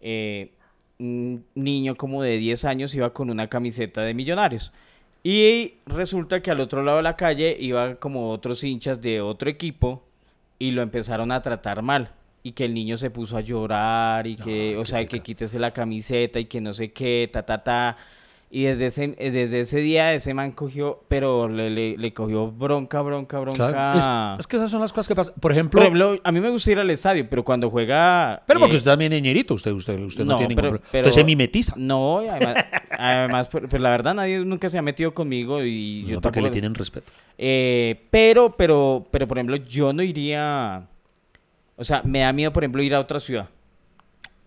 [0.00, 0.50] eh,
[0.98, 4.72] un niño como de 10 años iba con una camiseta de millonarios.
[5.22, 9.48] Y resulta que al otro lado de la calle iba como otros hinchas de otro
[9.50, 10.02] equipo
[10.58, 12.10] y lo empezaron a tratar mal.
[12.42, 15.72] Y que el niño se puso a llorar y que, o sea, que quítese la
[15.72, 17.96] camiseta y que no sé qué, ta, ta, ta.
[18.52, 22.50] Y desde ese, eh, desde ese día ese man cogió, pero le, le, le cogió
[22.50, 23.68] bronca, bronca, bronca.
[23.70, 25.36] Claro, Es, es que esas son las cosas que pasan.
[25.38, 25.80] Por ejemplo,
[26.24, 28.42] a mí me gusta ir al estadio, pero cuando juega...
[28.48, 30.78] pero porque eh, usted también es ñerito, usted, usted, usted no, no, tiene pero- ningún
[30.80, 30.88] problema.
[30.90, 31.74] pero- Usted se mimetiza.
[31.76, 32.64] No, además,
[32.98, 36.46] además pues, la verdad nadie nunca se ha metido conmigo y yo No, porque tampoco-
[36.46, 37.12] le tienen respeto.
[37.38, 40.88] Eh, pero, pero, pero, por ejemplo, yo no iría...
[41.76, 43.48] O sea, me da miedo, por ejemplo, ir a otra ciudad.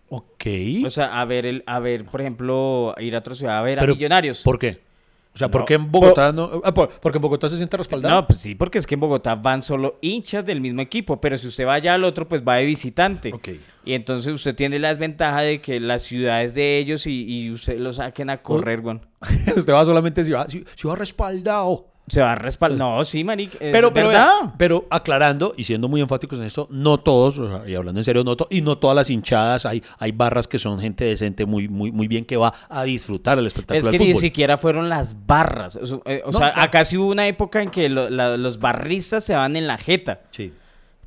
[0.08, 0.44] Ok.
[0.86, 3.78] O sea, a ver, el, a ver, por ejemplo, ir a otra ciudad a ver
[3.78, 4.42] Pero, a Millonarios.
[4.42, 4.82] ¿Por qué?
[5.34, 6.60] O sea, ¿por No, qué en Bogotá no?
[6.62, 8.14] ah, por- porque en Bogotá se siente respaldado.
[8.14, 11.36] No, pues sí, porque es que en Bogotá van solo hinchas del mismo equipo, pero
[11.36, 13.32] si usted va allá al otro, pues va de visitante.
[13.32, 13.48] Ok.
[13.84, 17.50] Y entonces usted tiene la desventaja de que la ciudad es de ellos y, y
[17.50, 19.00] usted lo saquen a correr, weón.
[19.56, 21.88] usted va solamente si va, si, si va respaldado.
[22.06, 22.78] Se va a respaldar.
[22.78, 23.56] No, sí, maric.
[23.58, 24.10] Pero, pero,
[24.58, 28.04] pero aclarando y siendo muy enfáticos en esto, no todos, o sea, y hablando en
[28.04, 31.46] serio, no to- y no todas las hinchadas, hay, hay barras que son gente decente,
[31.46, 34.20] muy, muy, muy bien, que va a disfrutar el espectáculo Es que del ni fútbol.
[34.20, 35.76] siquiera fueron las barras.
[35.76, 36.60] O, sea, No, claro.
[36.60, 39.78] acá sí hubo una época en que lo- la- los barristas se van en la
[39.78, 40.20] jeta.
[40.30, 40.52] Sí.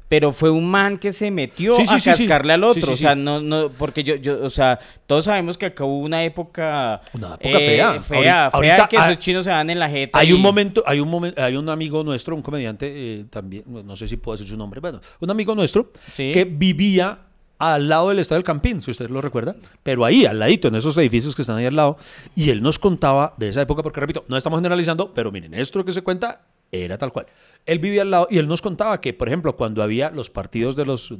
[0.10, 2.10] Pero fue un man que se metió Sí, sí, a sí.
[2.26, 2.94] cascarle al otro.
[2.94, 6.24] o sea, no, no, porque yo, yo, o sea, todos sabemos que acá hubo una
[6.24, 7.02] época.
[7.14, 7.76] Una época eh, fea.
[7.76, 10.18] Fea, Ahorita- fea, ahorita que esos chinos se van en la jeta.
[10.20, 12.88] Hay y- un momento, hay un momento, hay un amigo nuestro, un comediante
[13.20, 17.20] eh, también, no sé si puedo decir su nombre, bueno, un amigo nuestro que vivía
[17.60, 20.76] al lado del Estadio del Campín, si usted lo recuerda, pero ahí, al ladito, en
[20.76, 21.98] esos edificios que están ahí al lado,
[22.36, 25.84] y él nos contaba de esa época, porque repito, no estamos generalizando, pero miren, esto
[25.84, 26.42] que se cuenta
[26.72, 27.28] era tal cual.
[27.66, 30.76] Él vivía al lado y él nos contaba que, por ejemplo, cuando había los partidos
[30.76, 31.14] de los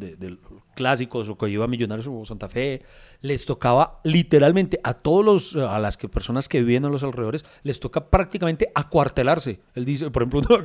[0.76, 2.84] clásicos o que iba Millonarios o Santa Fe,
[3.22, 7.80] les tocaba literalmente a todos los, a las personas que vivían a los alrededores, les
[7.80, 9.60] toca prácticamente acuartelarse.
[9.76, 10.42] Él dice, por ejemplo,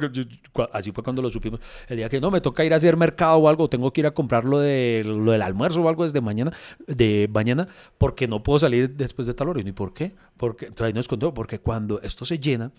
[0.54, 2.96] no, así fue cuando lo supimos, el día que no, me toca ir a hacer
[2.96, 6.04] mercado o algo, tengo que ir a comprar lo, de, lo del almuerzo o algo
[6.04, 6.52] desde mañana,
[6.86, 7.66] de mañana,
[7.98, 9.60] porque no puedo salir después de tal hora.
[9.60, 10.14] ¿Y por qué?
[10.36, 12.70] Porque, entonces ahí nos contó, porque cuando esto se llena,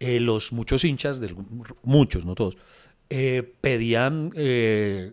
[0.00, 1.36] eh, los muchos hinchas, del,
[1.82, 2.56] muchos, no todos,
[3.10, 5.12] eh, pedían eh,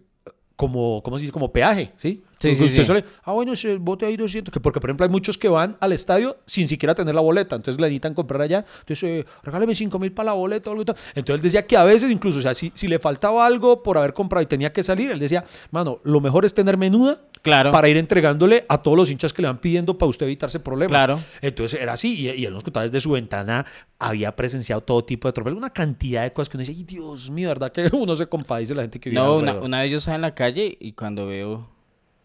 [0.55, 1.33] como, ¿cómo se dice?
[1.33, 2.23] Como peaje, ¿sí?
[2.41, 2.85] Sí, usted sí.
[2.85, 5.77] sale, ah, bueno, ese bote ahí 200, que porque por ejemplo hay muchos que van
[5.79, 9.75] al estadio sin siquiera tener la boleta, entonces le necesitan comprar allá, entonces eh, regáleme
[9.75, 10.95] 5 mil para la boleta o algo y tal.
[11.15, 13.97] Entonces él decía que a veces incluso, o sea, si, si le faltaba algo por
[13.97, 17.71] haber comprado y tenía que salir, él decía, mano, lo mejor es tener menuda Claro.
[17.71, 20.91] para ir entregándole a todos los hinchas que le van pidiendo para usted evitarse problemas.
[20.91, 21.19] Claro.
[21.41, 23.65] Entonces era así, y, y él nos contaba desde su ventana,
[23.97, 27.31] había presenciado todo tipo de atropellos, una cantidad de cosas que uno dice, ay Dios
[27.31, 27.71] mío, ¿verdad?
[27.71, 30.15] Que uno se compadece de la gente que vive No, una, una vez yo estaba
[30.15, 31.67] en la calle y cuando veo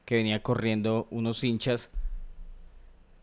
[0.07, 1.91] que venía corriendo unos hinchas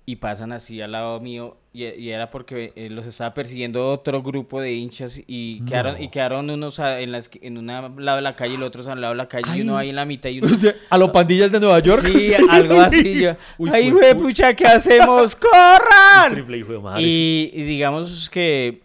[0.06, 4.22] y pasan así al lado mío y, y era porque eh, los estaba persiguiendo otro
[4.22, 8.17] grupo de hinchas y quedaron, y quedaron unos a- en, la esqui- en un lado
[8.17, 9.96] de la calle y los otros al lado de la calle y uno ahí en
[9.96, 10.50] la mitad y uno...
[10.89, 12.06] A los pandillas de Nueva York.
[12.06, 13.17] Sí, algo así.
[13.22, 15.38] Yo, Uy, ¡Ay, güey, pucha, qué hacemos!
[15.38, 16.30] ¡Corran!
[16.32, 18.82] Triple hijo de madre, Y, y digamos que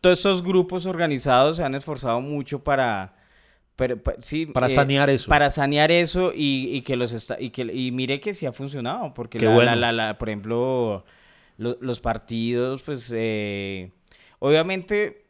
[0.00, 3.14] todos esos grupos organizados se han esforzado mucho para,
[3.76, 5.28] pero, pa- sí, Para eh, sanear eso.
[5.28, 8.52] Para sanear eso y, y que los está, y que y mire que sí ha
[8.52, 9.76] funcionado, porque la, bueno.
[9.76, 11.04] la- la- por ejemplo,
[11.58, 13.90] lo- los partidos, pues eh,
[14.38, 15.24] obviamente,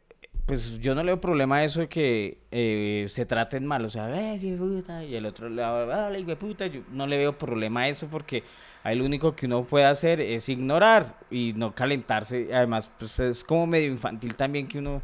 [0.45, 3.89] pues yo no le veo problema a eso de que eh, se traten mal, o
[3.89, 7.37] sea, "Eh, puta", y el otro lado, "Vale, hijo de puta", yo no le veo
[7.37, 8.43] problema a eso porque
[8.83, 13.43] ahí lo único que uno puede hacer es ignorar y no calentarse, además, pues es
[13.43, 15.01] como medio infantil también que uno...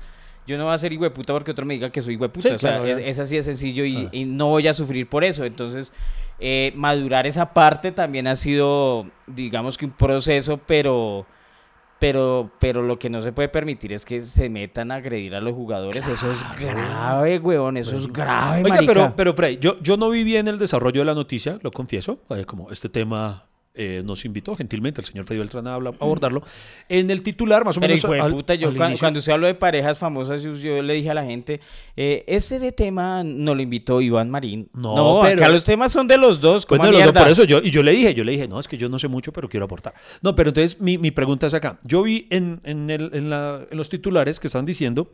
[0.50, 2.50] Yo no voy a ser puta porque otro me diga que soy hijo de puta.
[2.50, 4.10] Sí, o sea, claro, es, así de sencillo y, Ah.
[4.12, 5.46] y no voy a sufrir por eso.
[5.46, 5.94] Entonces,
[6.40, 11.28] eh, madurar esa parte también ha sido, digamos que un proceso, pero,
[12.00, 15.40] pero, pero lo que no se puede permitir es que se metan a agredir a
[15.42, 16.08] los jugadores.
[16.08, 17.78] Eso es grave, weón.
[17.78, 18.94] Eso es grave, Oiga, marica.
[18.94, 22.20] pero, pero Frey, yo, yo no viví en el desarrollo de la noticia, lo confieso,
[22.32, 23.44] eh, como este tema
[23.82, 26.44] eh, nos invitó gentilmente el señor Freddy Beltrán a abordarlo.
[26.89, 28.04] En el titular, más o Pero menos.
[28.04, 30.94] hijo de al- puta, yo cuando, cuando usted habló de parejas famosas, yo, yo le
[30.96, 31.62] dije a la gente,
[31.96, 34.70] eh, ese de tema no lo invitó Iván Marín.
[34.74, 36.65] No, acá pero- los temas son de los dos.
[36.65, 38.48] Pues ¿cómo no, los dos, por eso yo, y yo le dije, yo le dije,
[38.48, 39.94] no, es que yo no sé mucho, pero quiero aportar.
[40.22, 41.80] No, pero entonces mi, mi pregunta es acá.
[41.84, 45.12] Yo vi en, en, el- en la- en los titulares que están diciendo,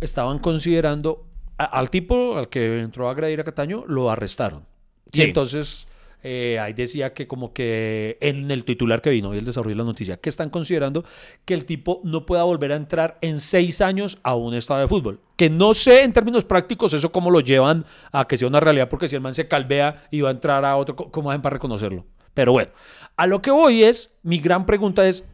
[0.00, 1.26] estaban considerando
[1.58, 4.64] a- al tipo al que entró a agredir a Cataño, lo arrestaron.
[5.12, 5.88] Y entonces
[6.22, 9.82] eh, ahí decía que como que en el titular que vino y el desarrollo de
[9.82, 11.04] la noticia, que están considerando
[11.44, 14.88] que el tipo no pueda volver a entrar en seis años a un estadio de
[14.88, 15.20] fútbol.
[15.36, 18.88] Que no sé en términos prácticos eso cómo lo llevan a que sea una realidad,
[18.88, 21.54] porque si el man se calvea y va a entrar a otro, ¿cómo hacen para
[21.54, 22.04] reconocerlo?
[22.34, 22.70] Pero bueno,
[23.16, 25.24] a lo que voy es, mi gran pregunta es,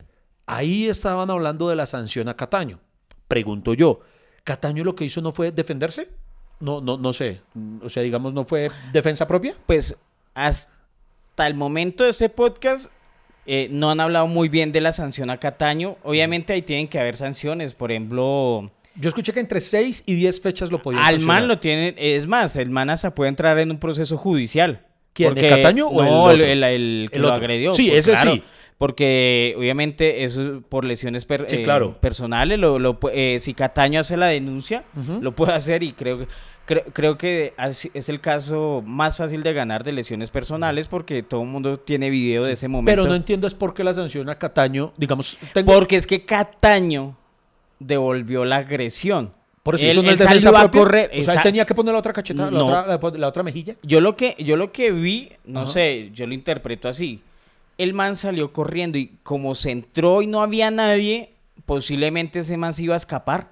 [0.46, 2.81] ahí estaban hablando de la sanción a Cataño.
[3.29, 4.01] Pregunto yo,
[4.46, 6.09] ¿Cataño lo que hizo no fue defenderse?
[6.61, 7.40] No, no, no sé.
[7.83, 9.55] O sea, digamos, ¿no fue defensa propia?
[9.66, 9.96] Pues
[10.35, 10.70] hasta
[11.44, 12.90] el momento de este podcast
[13.46, 15.96] eh, no han hablado muy bien de la sanción a Cataño.
[16.03, 17.75] Obviamente ahí tienen que haber sanciones.
[17.75, 21.40] Por ejemplo, Yo escuché que entre 6 y 10 fechas lo podían al sancionar.
[21.40, 21.94] man lo tienen.
[21.99, 24.81] Es más, el man hasta puede entrar en un proceso judicial.
[25.12, 26.44] ¿Quién, el Cataño o el no, otro?
[26.44, 27.72] el, el que El lo agredió.
[27.75, 28.42] Sí, pues, ese claro, sí.
[28.79, 31.97] Porque obviamente eso es por lesiones per- Sí, eh, claro.
[31.99, 32.59] personales.
[32.59, 34.85] Lo, lo eh, si Cataño hace la denuncia,
[35.21, 36.27] lo puede hacer y creo que
[36.67, 37.55] creo, creo que
[37.95, 42.11] es el caso más fácil de ganar de lesiones personales porque todo el mundo tiene
[42.11, 42.91] video de ese momento.
[42.91, 45.73] Pero no entiendo es por qué la sanción a Cataño, digamos, tengo...
[45.73, 47.17] Porque es que Cataño
[47.79, 49.33] devolvió la agresión.
[49.62, 51.65] por eso él- eso no él es defensa salió a correr, O sea, él tenía
[51.65, 53.77] que poner la otra cacheta, la, otra, la- la otra mejilla.
[53.83, 55.73] Yo lo que, yo lo que vi, no Ajá.
[55.73, 57.23] sé, yo lo interpreto así.
[57.79, 61.35] El man salió corriendo y como se entró y no había nadie,
[61.65, 63.51] posiblemente ese man se iba a escapar.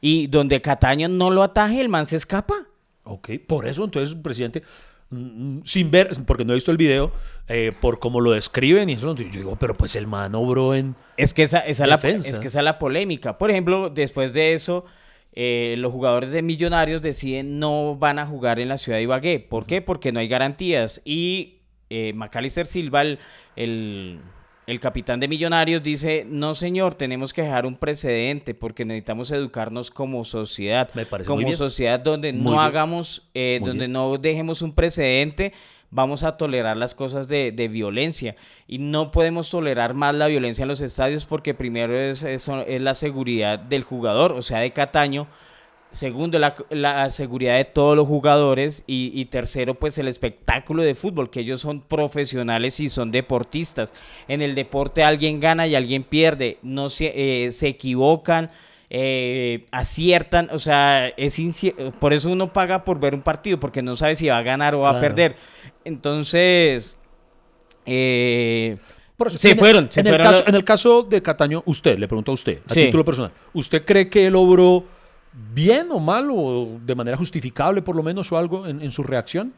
[0.00, 2.66] Y donde Cataño no lo ataje, el man se escapa.
[3.04, 4.62] Ok, por eso entonces, presidente,
[5.10, 7.12] mm, sin ver, porque no he visto el video,
[7.48, 10.94] eh, por cómo lo describen y eso, yo digo, pero pues el man obró en...
[11.16, 13.38] Es que esa, esa es la, es que esa la polémica.
[13.38, 14.84] Por ejemplo, después de eso,
[15.36, 19.40] eh, los jugadores de Millonarios deciden no van a jugar en la ciudad de Ibagué.
[19.40, 19.82] ¿Por qué?
[19.82, 21.02] Porque no hay garantías.
[21.04, 21.53] Y
[21.94, 23.18] eh, Macalister Silva, el,
[23.56, 24.18] el,
[24.66, 29.90] el capitán de Millonarios, dice, no señor, tenemos que dejar un precedente porque necesitamos educarnos
[29.90, 30.88] como sociedad.
[30.94, 31.56] Me parece muy como bien.
[31.58, 32.60] sociedad donde Muy no bien.
[32.62, 33.92] hagamos, eh, donde bien.
[33.92, 35.52] no dejemos un precedente,
[35.90, 38.34] vamos a tolerar las cosas de, de violencia.
[38.66, 42.82] Y no podemos tolerar más la violencia en los estadios porque primero es, eso es
[42.82, 45.26] la seguridad del jugador, o sea, de Cataño.
[45.94, 48.82] Segundo, la, la seguridad de todos los jugadores.
[48.86, 53.94] Y, y tercero, pues el espectáculo de fútbol, que ellos son profesionales y son deportistas.
[54.28, 56.58] En el deporte alguien gana y alguien pierde.
[56.62, 57.12] No se,
[57.46, 58.50] eh, se equivocan,
[58.90, 60.48] eh, aciertan.
[60.52, 61.40] O sea, es
[62.00, 64.74] por eso uno paga por ver un partido, porque no sabe si va a ganar
[64.74, 65.36] o va a perder.
[65.84, 66.96] Entonces,
[67.86, 68.78] eh,
[69.16, 69.88] Por eso, se en el- fueron.
[69.92, 72.34] se en, el fueron caso, los- en el caso de Cataño, usted, le pregunto a
[72.34, 72.86] usted, a Sí.
[72.86, 74.84] título personal, ¿usted cree que él obró
[75.52, 79.02] bien o mal o de manera justificable por lo menos o algo en, en su
[79.02, 79.52] reacción?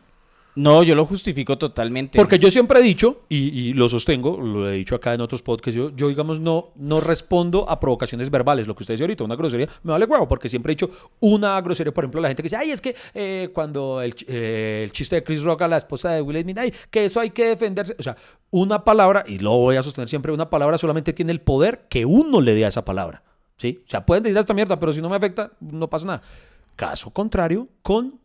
[0.56, 2.16] No, yo lo justifico totalmente.
[2.16, 5.42] Porque yo siempre he dicho, y, y lo sostengo, lo he dicho acá en otros
[5.42, 9.22] podcasts, yo, yo digamos no, no respondo a provocaciones verbales, lo que usted dice ahorita,
[9.22, 12.42] una grosería, me vale huevo, porque siempre he dicho una grosería, por ejemplo, la gente
[12.42, 15.68] que dice, ay, es que eh, cuando el, eh, el chiste de Chris Rock a
[15.68, 18.16] la esposa de Will Smith, ay, que eso hay que defenderse, o sea,
[18.50, 22.06] una palabra, y lo voy a sostener siempre, una palabra solamente tiene el poder que
[22.06, 23.22] uno le dé a esa palabra,
[23.56, 23.82] ¿sí?
[23.86, 26.22] O sea, pueden decir esta mierda, pero si no me afecta, no pasa nada.
[26.76, 28.20] Caso contrario, con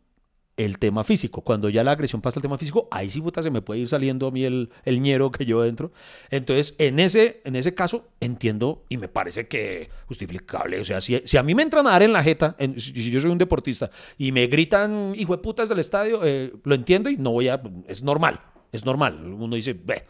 [0.58, 1.40] el tema físico.
[1.40, 3.88] Cuando ya la agresión pasa al tema físico, ahí sí puta se me puede ir
[3.88, 5.92] saliendo a mí el, el ñero que yo dentro.
[6.30, 10.78] Entonces, en ese, en ese caso, entiendo y me parece que justificable.
[10.78, 12.92] O sea, si, si a mí me entran a dar en la jeta, en- si,
[12.92, 16.74] si yo soy un deportista y me gritan hijo de putas del estadio, eh, lo
[16.74, 17.60] entiendo y no voy a.
[17.88, 18.38] Es normal,
[18.72, 19.24] es normal.
[19.24, 20.04] Uno dice, ve.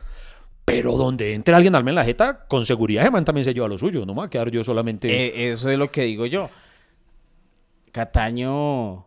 [0.64, 3.68] Pero donde entre alguien a darme en la jeta, con seguridad, man también se lleva
[3.68, 4.06] lo suyo.
[4.06, 5.08] No me va a quedar yo solamente.
[5.10, 6.50] Eh, eso es lo que digo yo.
[7.90, 9.06] Cataño.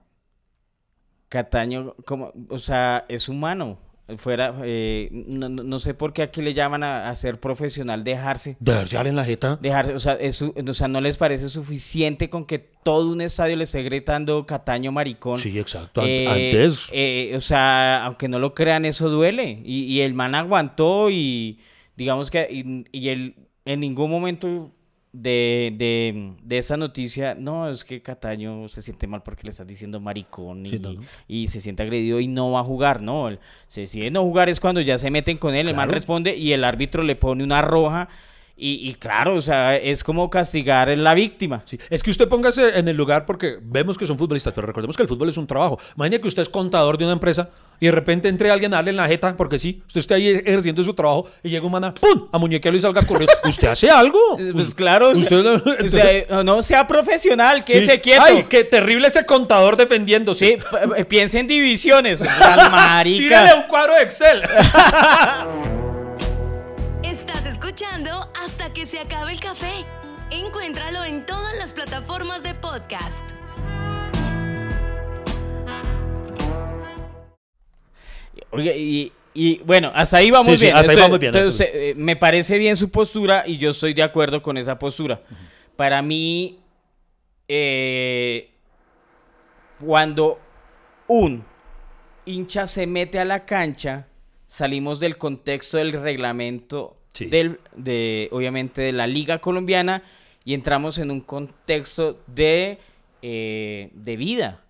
[1.30, 3.80] Cataño, como, o sea, es humano.
[4.18, 8.56] Fuera, eh, no, no- sé por qué aquí le llaman a, a ser profesional dejarse.
[8.60, 9.58] dejarse en la jeta.
[9.60, 13.56] Dejarse, o sea, es o sea, no les parece suficiente con que todo un estadio
[13.56, 15.38] le esté gritando Cataño maricón.
[15.38, 16.04] Sí, exacto.
[16.06, 16.90] Eh, Antes.
[16.94, 19.62] eh, o sea, aunque no lo crean, eso duele.
[19.66, 21.60] Y, y el man aguantó y
[21.96, 24.72] digamos que y, y él en ningún momento
[25.22, 29.66] de, de, de esa noticia, no, es que Cataño se siente mal porque le estás
[29.68, 31.02] diciendo maricón y, Sí, no, no.
[31.28, 33.30] y se siente agredido y no va a jugar, no.
[33.30, 36.36] Él se decide no jugar es cuando ya se meten con él, el man responde
[36.36, 38.10] y el árbitro le pone una roja.
[38.58, 41.62] Y, y claro, o sea, es como castigar a la víctima.
[41.66, 44.96] Sí, Es que usted póngase en el lugar porque vemos que son futbolistas, pero recordemos
[44.96, 45.78] que el fútbol es un trabajo.
[45.98, 47.50] Imagine que usted es contador de una empresa
[47.82, 50.30] y de repente entre alguien a darle en la jeta, porque sí, usted está ahí
[50.30, 52.30] ejerciendo su trabajo y llega un man a ¡pum!
[52.32, 53.34] a muñequearlo y salga corriendo.
[53.44, 54.18] ¿Usted hace algo?
[54.54, 57.86] Pues claro, usted o sea, eh, no sea profesional, que Sí.
[57.88, 58.24] se quieto.
[58.26, 60.46] ¡Ay, qué terrible ese contador defendiéndose!
[60.46, 60.58] Sí,
[60.96, 62.22] p- piensa en divisiones.
[62.72, 63.22] Marica.
[63.44, 64.44] Tírale un cuadro de Excel.
[67.78, 69.84] Escuchando hasta que se acabe el café.
[70.32, 73.22] Encuéntralo en todas las plataformas de podcast.
[78.52, 80.76] Oiga, y, y, bueno, hasta ahí vamos Sí, sí, bien.
[80.78, 83.94] ahí Entonces- vamos bien, entonces, eso eh, me parece bien su postura y yo estoy
[83.94, 85.22] de acuerdo con esa postura.
[85.76, 86.58] Para mí,
[87.50, 88.52] eh,
[89.86, 90.40] cuando
[91.10, 91.44] un
[92.24, 94.08] hincha se mete a la cancha,
[94.48, 100.04] salimos del contexto del reglamento Del, de, obviamente, de la Liga Colombiana
[100.44, 102.78] y entramos en un contexto de,
[103.22, 104.65] eh, de vida.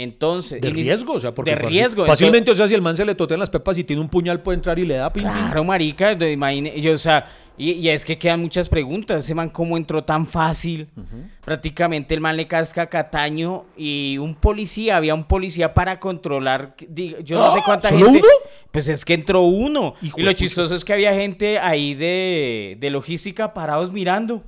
[0.00, 2.06] Entonces, De riesgo, o sea, porque de riesgo.
[2.06, 4.40] Fácilmente, o sea, si el man se le totean las pepas y tiene un puñal,
[4.40, 5.24] puede entrar y le da pin.
[5.24, 9.24] Claro, marica, imagine, yo, o sea, y, y es que quedan muchas preguntas.
[9.24, 10.86] Ese man, ¿cómo entró tan fácil?
[11.44, 16.76] Prácticamente el man le casca a Cataño y un policía, había un policía para controlar,
[17.24, 17.62] yo no sé ¡Ah!
[17.66, 18.20] cuánta ¿Solo gente.
[18.20, 18.28] uno?
[18.70, 19.94] Pues es que entró uno.
[20.00, 24.44] Hijo y lo chistoso es que había gente ahí de, de logística parados mirando.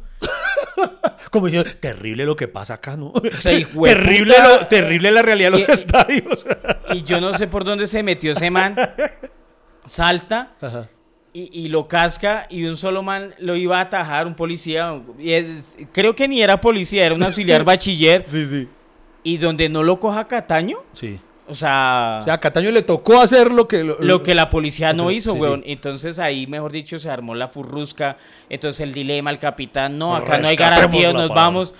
[1.30, 3.12] Como diciendo, terrible lo que pasa acá, ¿no?
[3.40, 3.52] sea,
[3.82, 6.46] terrible, lo- terrible la realidad de los Y- estadios.
[6.92, 8.74] Y yo no sé por dónde se metió ese man.
[9.86, 10.52] Salta.
[10.60, 10.88] Ajá.
[11.32, 15.00] Y, y lo casca y un solo man lo iba a atajar, un policía.
[15.18, 18.24] y es- creo que ni era policía, era un auxiliar bachiller.
[18.26, 18.68] Sí, sí.
[19.22, 21.20] Y donde no lo coja Cataño, Sí.
[21.50, 23.82] O sea, O sea, a Cataño le tocó hacer lo que...
[23.82, 25.62] lo que la policía no hizo, sí, weón.
[25.64, 25.72] sí.
[25.72, 28.16] Entonces ahí, mejor dicho, se armó la furrusca.
[28.48, 31.34] Entonces el dilema, el capitán, no, acá no hay la nos palabra.
[31.34, 31.74] vamos.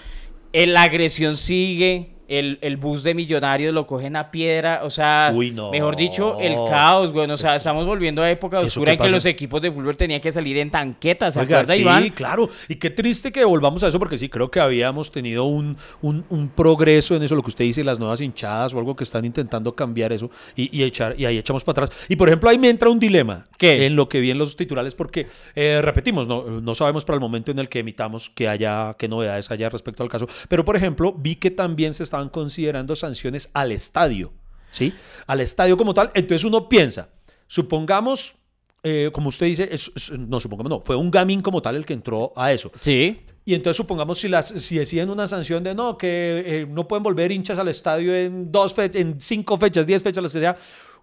[0.53, 2.11] Eh, la agresión sigue.
[2.31, 5.73] El, el bus de millonarios lo cogen a piedra, o sea, Uy, no.
[5.73, 7.29] mejor dicho, el caos, güey.
[7.29, 10.21] O sea, estamos volviendo a época ¿Eso oscura en que los equipos de fútbol tenían
[10.21, 12.09] que salir en tanquetas, ¿se acuerda, sí, Iván?
[12.11, 12.49] claro.
[12.69, 16.25] Y qué triste que volvamos a eso, porque sí, creo que habíamos tenido un, un-
[16.29, 19.25] un progreso en eso, lo que usted dice, las nuevas hinchadas o algo que están
[19.25, 22.07] intentando cambiar eso, y, y echar, y ahí echamos para atrás.
[22.09, 23.87] Y por ejemplo, ahí me entra un dilema ¿Qué?
[23.87, 27.21] en lo que vi en los titulares, porque eh, repetimos, no, no sabemos para el
[27.21, 30.29] momento en el que emitamos que haya, qué novedades haya respecto al caso.
[30.49, 34.33] Pero, por ejemplo, vi que también se considerando sanciones al estadio,
[34.71, 34.93] ¿sí?
[35.27, 36.11] Al estadio como tal.
[36.15, 37.09] Entonces uno piensa,
[37.49, 38.35] supongamos,
[38.83, 41.85] eh, como usted dice, es- es- no, supongamos no, fue un gaming como tal el
[41.87, 42.71] que entró a eso.
[42.81, 43.21] Sí.
[43.45, 47.03] Y entonces supongamos si, las, si deciden una sanción de no, que eh, no pueden
[47.03, 50.57] volver hinchas al estadio en dos fe- en cinco fechas, diez fechas, las que sea,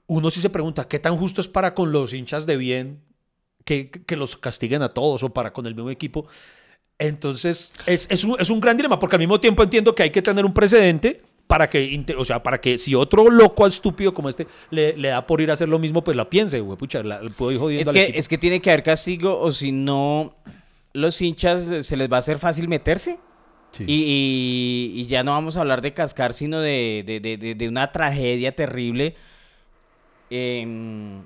[0.07, 3.01] uno sí se pregunta, ¿qué tan justo es para con los hinchas de bien
[3.65, 6.27] que, que los castiguen a todos o para con el mismo equipo?
[6.99, 10.09] Entonces, es, es, un, es un gran dilema, porque al mismo tiempo entiendo que hay
[10.09, 14.27] que tener un precedente para que, o sea, para que si otro loco estúpido como
[14.29, 17.03] este le, le da por ir a hacer lo mismo, pues la piense, güey, pucha,
[17.03, 19.71] la, puedo ir jodiendo Es al que, es que tiene que haber castigo o si
[19.71, 20.35] no,
[20.93, 23.17] los hinchas eh, se les va a hacer fácil meterse.
[23.71, 23.83] Sí.
[23.85, 23.93] Y,
[24.97, 27.67] y- y ya no vamos a hablar de cascar, sino de, de- de- de- de
[27.69, 29.15] una tragedia terrible.
[30.29, 31.23] Em,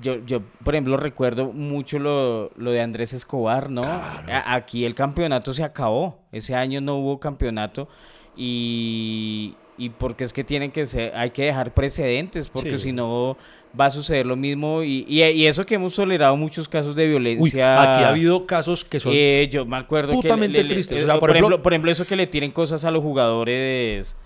[0.00, 3.82] yo, yo, por ejemplo, recuerdo mucho lo, lo de Andrés Escobar, ¿no?
[3.82, 4.44] Claro.
[4.46, 6.18] Aquí el campeonato se acabó.
[6.32, 7.88] Ese año no hubo campeonato.
[8.36, 12.84] Y, y porque es que tienen que ser, hay que dejar precedentes, porque Sí.
[12.84, 13.36] si no
[13.78, 14.82] va a suceder lo mismo.
[14.82, 17.80] Y, y, y eso que hemos tolerado muchos casos de Uy, violencia.
[17.94, 19.12] aquí ha habido casos que son...
[19.14, 21.00] Eh, yo me acuerdo putamente que le- le- tristes.
[21.00, 22.90] eh, O sea, por por, ejemplo, ejemplo- por ejemplo, eso que le tiren cosas a
[22.90, 24.16] los jugadores,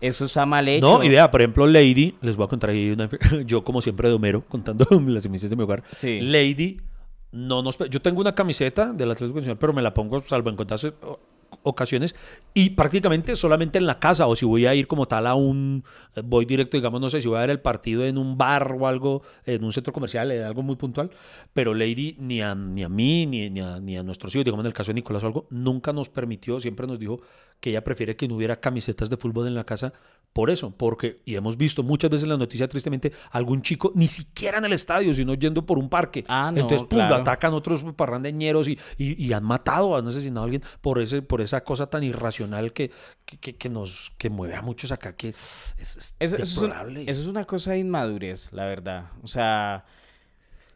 [0.00, 0.98] eso está mal hecho.
[0.98, 3.08] No, y vea, por ejemplo, Lady, les voy a contar ahí una...
[3.46, 5.82] Yo, como siempre, de Homero, contando las emisiones de mi hogar.
[5.94, 6.20] Sí.
[6.20, 6.80] Lady,
[7.32, 7.78] no nos...
[7.90, 11.20] Yo tengo una camiseta del Atlético Nacional, pero me la pongo salvo en contadas o-
[11.62, 12.14] ocasiones
[12.54, 15.82] y prácticamente solamente en la casa o si voy a ir como tal a un
[16.24, 18.86] voy directo digamos no sé si voy a ver el partido en un bar o
[18.86, 21.10] algo en un centro comercial en algo muy puntual
[21.52, 24.62] pero Lady ni a, ni a mí ni, ni, a, ni a nuestros hijos digamos
[24.62, 27.20] en el caso de Nicolás o algo nunca nos permitió siempre nos dijo
[27.60, 29.92] que ella prefiere que no hubiera camisetas de fútbol en la casa
[30.32, 34.06] por eso, porque, y hemos visto muchas veces en la noticia tristemente, algún chico ni
[34.06, 36.24] siquiera en el estadio, sino yendo por un parque.
[36.28, 37.16] Ah, no, Entonces, pum, claro.
[37.16, 41.20] lo atacan otros parrandeñeros y, y, y han matado, han asesinado a alguien por, ese,
[41.22, 42.92] por esa cosa tan irracional que,
[43.24, 47.08] que, que- que nos que mueve a muchos acá, que es, es Eso, eso es
[47.08, 49.06] eso es una cosa de inmadurez, la verdad.
[49.24, 49.84] O sea,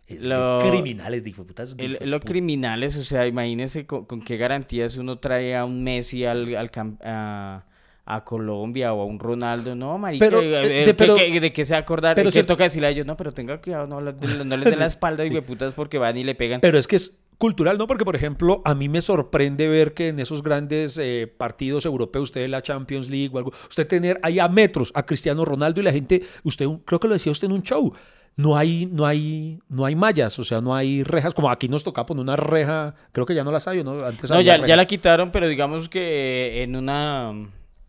[0.06, 4.20] Es lo- de criminales, de hijueputas, de el- los criminales, o sea, imagínense con, con
[4.22, 6.70] qué garantías uno trae a un Messi al, al
[7.02, 7.64] a,
[8.06, 9.74] a Colombia o a un Ronaldo.
[9.74, 12.14] No, marica, Pero, eh, de- ¿qué- pero- qué- ¿de qué se acordar?
[12.16, 13.06] pero ¿Qué se- toca decirle a ellos?
[13.06, 15.40] No, pero tenga cuidado, no, les- no les den la espalda, Sí.
[15.40, 16.60] putas porque van y le pegan.
[16.60, 17.86] Pero es que es cultural, ¿no?
[17.86, 22.24] Porque, por ejemplo, a mí me sorprende ver que en esos grandes eh, partidos europeos,
[22.24, 25.84] usted la Champions League o algo, usted tener ahí a metros a Cristiano Ronaldo y
[25.84, 27.92] la gente, usted, creo que lo decía usted en un show,
[28.36, 31.84] no hay, no hay, no hay mallas, o sea, no hay rejas, como aquí nos
[31.84, 34.04] toca poner una reja, creo que ya no las hay, ¿o ¿no?
[34.04, 37.32] Antes No, ya, ya la quitaron, pero digamos que en una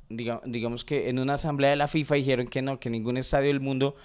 [0.09, 3.47] diga- digamos que en una asamblea de la FIFA dijeron que no, que ningún estadio
[3.47, 3.95] del mundo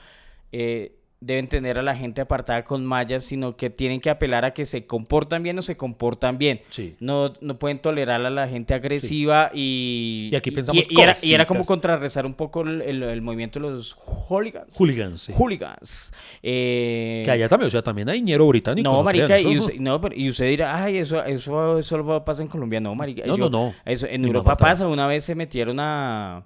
[0.52, 4.54] eh, deben tener a la gente apartada con mallas, sino que tienen que apelar a
[4.54, 6.62] que se comportan bien o se comportan bien.
[6.70, 6.96] Sí.
[6.98, 10.30] No, no pueden tolerar a la gente agresiva y...
[10.32, 13.60] Y aquí pensamos y, era, y era como contrarrestar un poco el, el- el movimiento
[13.60, 14.74] de los hooligans.
[14.74, 15.32] Hooligans, sí.
[15.36, 16.10] Hooligans.
[16.42, 18.90] Eh, Que allá también, o sea, también hay ñero británico.
[18.90, 22.48] no, marica, y usted, no, pero- y usted dirá, ay, eso, eso solo pasa en
[22.48, 22.80] Colombia.
[22.80, 23.26] No, marica.
[23.26, 23.74] No, yo- no, no.
[23.84, 26.44] Eso, en Europa pasa, una vez se metieron a...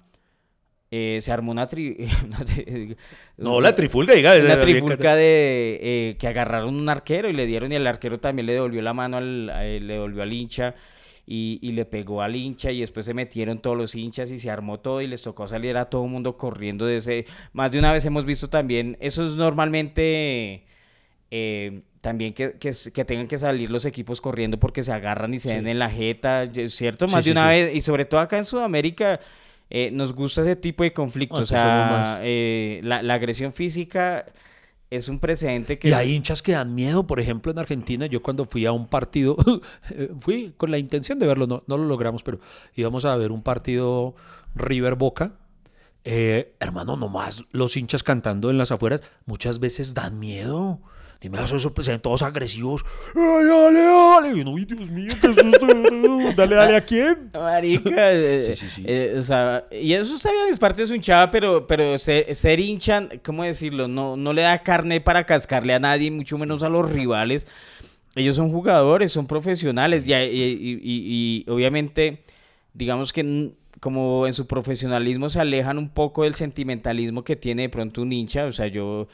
[0.97, 1.97] eh, se armó una, tri-
[3.37, 4.33] No, la trifulca, diga.
[4.37, 8.45] una trifulca de eh, que agarraron un arquero y le dieron y el arquero también
[8.45, 10.73] le devolvió la mano al, a él, le devolvió al hincha
[11.27, 14.49] y, y le pegó al hincha y después se metieron todos los hinchas y se
[14.51, 17.79] armó todo y les tocó salir a todo el mundo corriendo de ese más de
[17.79, 20.63] una vez hemos visto también eso es normalmente
[21.31, 25.39] eh, también que, que, que tengan que salir los equipos corriendo porque se agarran y
[25.39, 25.55] se Sí.
[25.55, 27.07] den en la jeta, ¿cierto?
[27.07, 27.47] Más sí, de una sí.
[27.49, 29.19] vez, y sobre todo acá en Sudamérica,
[29.69, 31.51] eh, nos gusta ese tipo de conflictos.
[31.51, 34.25] Ah, o somos sea, eh, la, la agresión física
[34.89, 35.89] es un precedente que...
[35.89, 38.87] Y hay hinchas que dan miedo, por ejemplo, en Argentina, yo cuando fui a un
[38.87, 39.35] partido,
[40.19, 42.39] fui con la intención de verlo, no, no lo logramos, pero
[42.75, 44.15] íbamos a ver un partido
[44.53, 45.33] River Boca.
[46.07, 50.79] Eh, hermano, nomás los hinchas cantando en las afueras muchas veces dan miedo.
[51.21, 52.83] Dime, eso, eso, pues, se ven todos agresivos.
[53.15, 54.37] ¡Ay, dale, dale!
[54.37, 56.33] Y uno, ¡Ay, Dios mío, qué!
[56.35, 57.29] ¿Dale, dale a quién?
[57.33, 58.83] Marica, eh, Sí, sí, sí.
[58.85, 62.33] eh, o sea, y eso está bien, es parte de su hinchada, pero, pero ser,
[62.35, 63.87] ser hincha, ¿cómo decirlo?
[63.87, 67.47] No, no le da carne para cascarle a nadie, mucho menos a los rivales.
[68.15, 72.23] Ellos son jugadores, son profesionales y, y- y- y- y obviamente,
[72.73, 77.69] digamos que como en su profesionalismo se alejan un poco del sentimentalismo que tiene de
[77.69, 79.07] pronto un hincha, o sea, yo...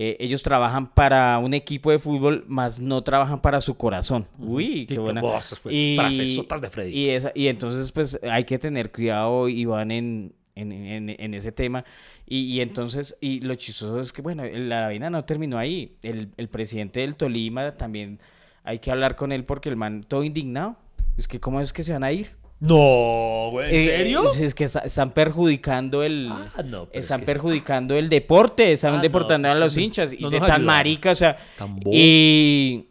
[0.00, 4.28] eh, ellos trabajan para un equipo de fútbol, más no trabajan para su corazón.
[4.38, 5.20] Uy, qué qué buena.
[5.60, 5.72] pues.
[5.96, 6.96] Frasesotas de Freddy.
[6.96, 11.50] Y, esa- y entonces, pues, hay que tener cuidado, Iván, en, en, en, en ese
[11.50, 11.84] tema.
[12.26, 15.96] Y, y entonces, y lo chistoso es que, bueno, la vaina no terminó ahí.
[16.02, 18.20] El, el presidente del Tolima también
[18.62, 20.76] hay que hablar con él porque el man todo indignado.
[21.16, 22.36] Es que, ¿cómo es que se van a ir?
[22.60, 24.28] No, güey, ¿en Eh, serio?
[24.28, 26.28] Es, es que está- están perjudicando el...
[26.32, 29.82] Ah, no, es están que- perjudicando el deporte, están Ah, deportando pues a los no-
[29.82, 30.12] hinchas.
[30.12, 31.36] Y nos tan marica, o sea...
[31.56, 31.78] Tan.
[31.92, 32.86] Y,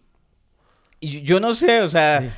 [1.01, 2.34] y yo no sé, o sea,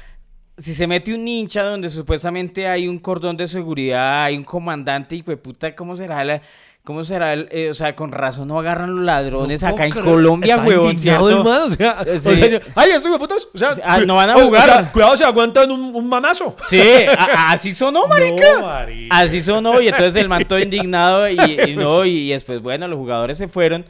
[0.58, 5.16] si se mete un hincha donde supuestamente hay un cordón de seguridad, hay un comandante
[5.16, 6.42] y pues puta, ¿cómo será la...
[6.90, 7.34] ¿Cómo será?
[7.34, 9.92] el- eh, o sea, con razón no agarran los ladrones No acá en.
[9.92, 11.30] Colombia, huevón, ¿cierto?
[11.30, 12.36] el man, o sea, o Sí.
[12.36, 13.48] sea, yo- ay, estoy de putas.
[13.54, 14.64] O sea, Ah, no van a o- o jugar.
[14.64, 16.56] sea, cuidado, se aguantan un, un manazo.
[16.68, 16.82] Sí,
[17.16, 18.54] a- así sonó, marica.
[18.56, 19.16] No, marica.
[19.20, 21.38] Así sonó, y entonces el man todo indignado y,
[21.68, 23.86] y no, y, y después, bueno, los jugadores se fueron.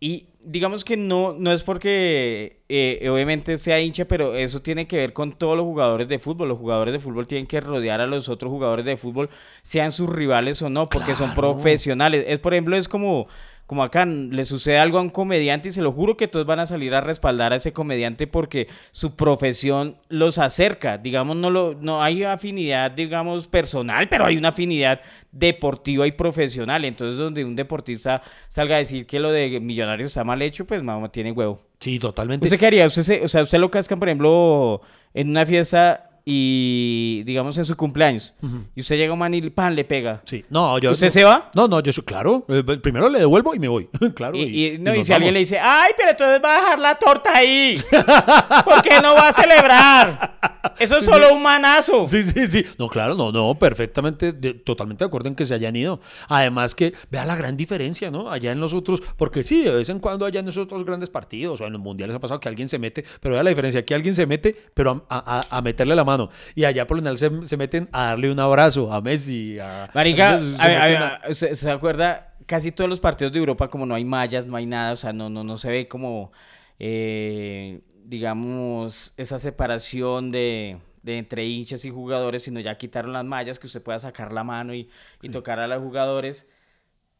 [0.00, 4.96] Y digamos que no, no es porque eh, obviamente sea hincha, pero eso tiene que
[4.96, 6.48] ver con todos los jugadores de fútbol.
[6.48, 9.28] Los jugadores de fútbol tienen que rodear a los otros jugadores de fútbol,
[9.62, 12.24] sean sus rivales o no, porque son profesionales.
[12.26, 13.28] Es, por ejemplo, es como
[13.70, 16.58] como acá le sucede algo a un comediante y se lo juro que todos van
[16.58, 20.98] a salir a respaldar a ese comediante porque su profesión los acerca.
[20.98, 26.84] Digamos, no, lo, no hay afinidad, digamos, personal, pero hay una afinidad deportiva y profesional.
[26.84, 30.82] Entonces, donde un deportista salga a decir que lo de Millonarios está mal hecho, pues
[30.82, 31.62] mamá tiene huevo.
[31.78, 32.46] Sí, totalmente.
[32.46, 32.86] ¿Usted qué haría?
[32.88, 34.80] ¿Usted o sea, usted lo cascan, por ejemplo,
[35.14, 38.34] en una fiesta y digamos en su cumpleaños
[38.76, 40.22] y usted llega a un man y pan le pega.
[40.24, 40.44] Sí.
[40.48, 41.50] No, yo ¿Usted se va?
[41.54, 42.46] No, no, yo soy claro.
[42.48, 43.88] eh, Primero le devuelvo y me voy.
[44.14, 44.36] claro.
[44.36, 44.42] Y,
[44.74, 46.94] y- no, y nos si alguien le dice, ay, pero entonces va a dejar la
[46.96, 47.76] torta ahí.
[48.64, 50.38] ¿Por qué no va a celebrar?
[50.78, 52.06] Eso es solo un manazo.
[52.06, 52.64] Sí, sí, sí.
[52.78, 56.00] No, claro, no, no, perfectamente, de- totalmente de acuerdo en que se hayan ido.
[56.28, 58.30] Además que vea la gran diferencia, ¿no?
[58.30, 61.10] Allá en los otros, porque sí, de vez en cuando allá en esos otros grandes
[61.10, 63.80] partidos o en los mundiales ha pasado que alguien se mete, pero vea la diferencia,
[63.80, 66.30] aquí alguien se mete, pero a, a- a meterle la mano.
[66.54, 69.58] Y allá por lo general se, se meten a darle un abrazo a Messi.
[69.94, 72.34] Marica, se a- a- ¿se, se acuerda?
[72.46, 75.12] Casi todos los partidos de Europa, como no hay mallas, no hay nada, o sea,
[75.12, 76.32] no, no, no se ve como,
[76.80, 77.80] eh,
[78.10, 83.68] digamos, esa separación de, de entre hinchas y jugadores, sino ya quitaron las mallas, que
[83.68, 84.90] usted pueda sacar la mano y,
[85.22, 86.44] y tocar a los jugadores.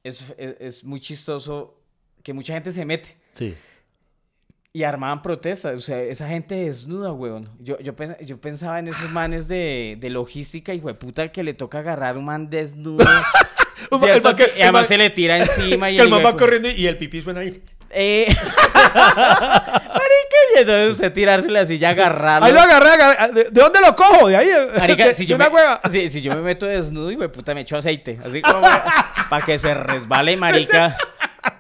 [0.03, 1.81] Es, es, es muy chistoso
[2.25, 3.17] que mucha gente se mete.
[3.33, 3.55] Sí.
[4.73, 7.49] Y armaban protestas, o sea, esa gente desnuda, weón.
[7.61, 11.55] Yo, yo, pens- yo pensaba en esos manes de, de logística y puta que le
[11.55, 13.05] toca agarrar un man desnudo.
[13.91, 16.09] Un ma- el que- y además el man- se le tira encima y Que el
[16.11, 17.63] man va corriendo y el pipí suena ahí.
[17.91, 18.27] Eh...
[20.55, 22.47] Y entonces usted tirársele así y agarrarlo.
[22.47, 23.33] Ahí lo agarré, agarré.
[23.33, 24.29] ¿De, de dónde lo cojo?
[24.29, 24.49] De ahí.
[24.49, 25.81] eh, Marica, de, si yo, me, hueva.
[25.91, 28.61] si, si yo me meto desnudo y puta me echo aceite, así como
[29.31, 30.97] para que se resbale, marica.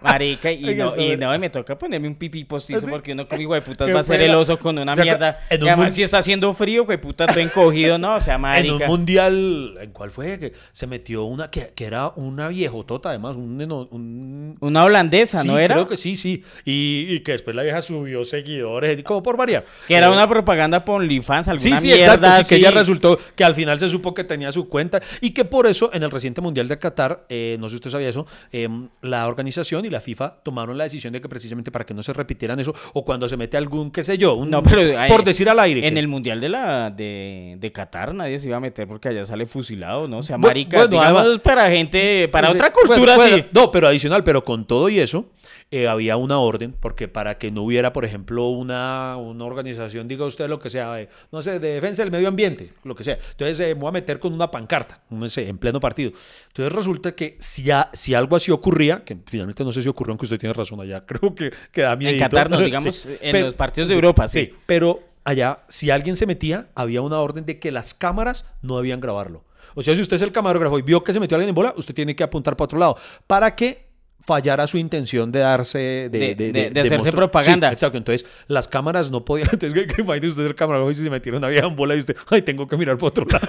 [0.03, 3.55] Marica, y no, y no, me toca ponerme un pipí postizo porque uno como hijo
[3.55, 5.39] de putas va a ser el oso con una ¿Se acuer- mierda.
[5.51, 8.43] Y además si está haciendo frío, güey, puta, todo encogido, no, o sea, En un
[8.43, 8.87] marica.
[8.87, 10.39] mundial, ¿en cuál fue?
[10.39, 15.59] Que se metió una, que, que era una viejotota, además, un, Una holandesa, Sí, ¿no
[15.59, 15.75] era?
[15.75, 16.43] creo que sí, sí.
[16.65, 19.65] Y, y que después la vieja subió seguidores, como por variar.
[19.87, 22.43] Que era Eh, una propaganda por OnlyFans, Sí, alguna sí, mierda exacto.
[22.43, 25.45] Sí, que ella resultó que al final se supo que tenía su cuenta y que
[25.45, 28.27] por eso en el reciente Mundial de Qatar, eh, no sé si usted sabía eso,
[28.53, 28.69] eh,
[29.03, 32.13] la organización y la FIFA tomaron la decisión de que precisamente para que no se
[32.13, 35.25] repitieran eso o cuando se mete algún, qué sé yo, un- No, pero eh, por
[35.25, 35.87] decir al aire.
[35.87, 39.09] En que- el mundial de la de, de Qatar nadie se iba a meter porque
[39.09, 40.19] allá sale fusilado, ¿no?
[40.19, 43.45] O sea, marica, bueno, digamos además- para gente, para Pues, otra eh, cultura sí.
[43.53, 45.27] no, pero adicional, pero con todo y eso,
[45.73, 50.25] eh, había una orden, porque para que no hubiera, por ejemplo, una, una organización, diga
[50.25, 53.19] usted lo que sea, eh, no sé, de defensa del medio ambiente, lo que sea.
[53.33, 56.11] Entonces eh, me voy a meter con una pancarta, no sé, en pleno partido.
[56.49, 60.13] Entonces resulta que si, a- si algo así ocurría, que finalmente no sé si ocurrió,
[60.13, 62.19] aunque usted tiene razón allá, creo que, que da miedo.
[62.19, 64.53] Qatar no, digamos, en los partidos de Europa, sí.
[64.67, 69.01] Pero allá, si alguien se metía, había una orden de que las cámaras no debían
[69.01, 69.45] grabarlo.
[69.75, 71.75] O sea, si usted es el camarógrafo y vio que se metió alguien en bola,
[71.77, 72.97] usted tiene que apuntar para otro lado.
[73.27, 73.89] Para que
[74.27, 77.69] fallara su intención de darse de, De- de, de- de hacerse propaganda.
[77.69, 77.97] Sí, exacto.
[77.97, 79.49] Entonces, las cámaras no podían.
[79.53, 81.99] Entonces, que, imagínese usted el camarógrafo y si se metieron una vieja en bola y
[81.99, 83.47] usted, ay, tengo que mirar para otro lado.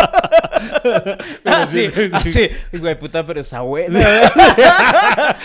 [1.44, 2.10] Ah, sí, sí, sí.
[2.12, 2.48] ah, sí.
[2.78, 3.98] Güey, puta, pero está bueno.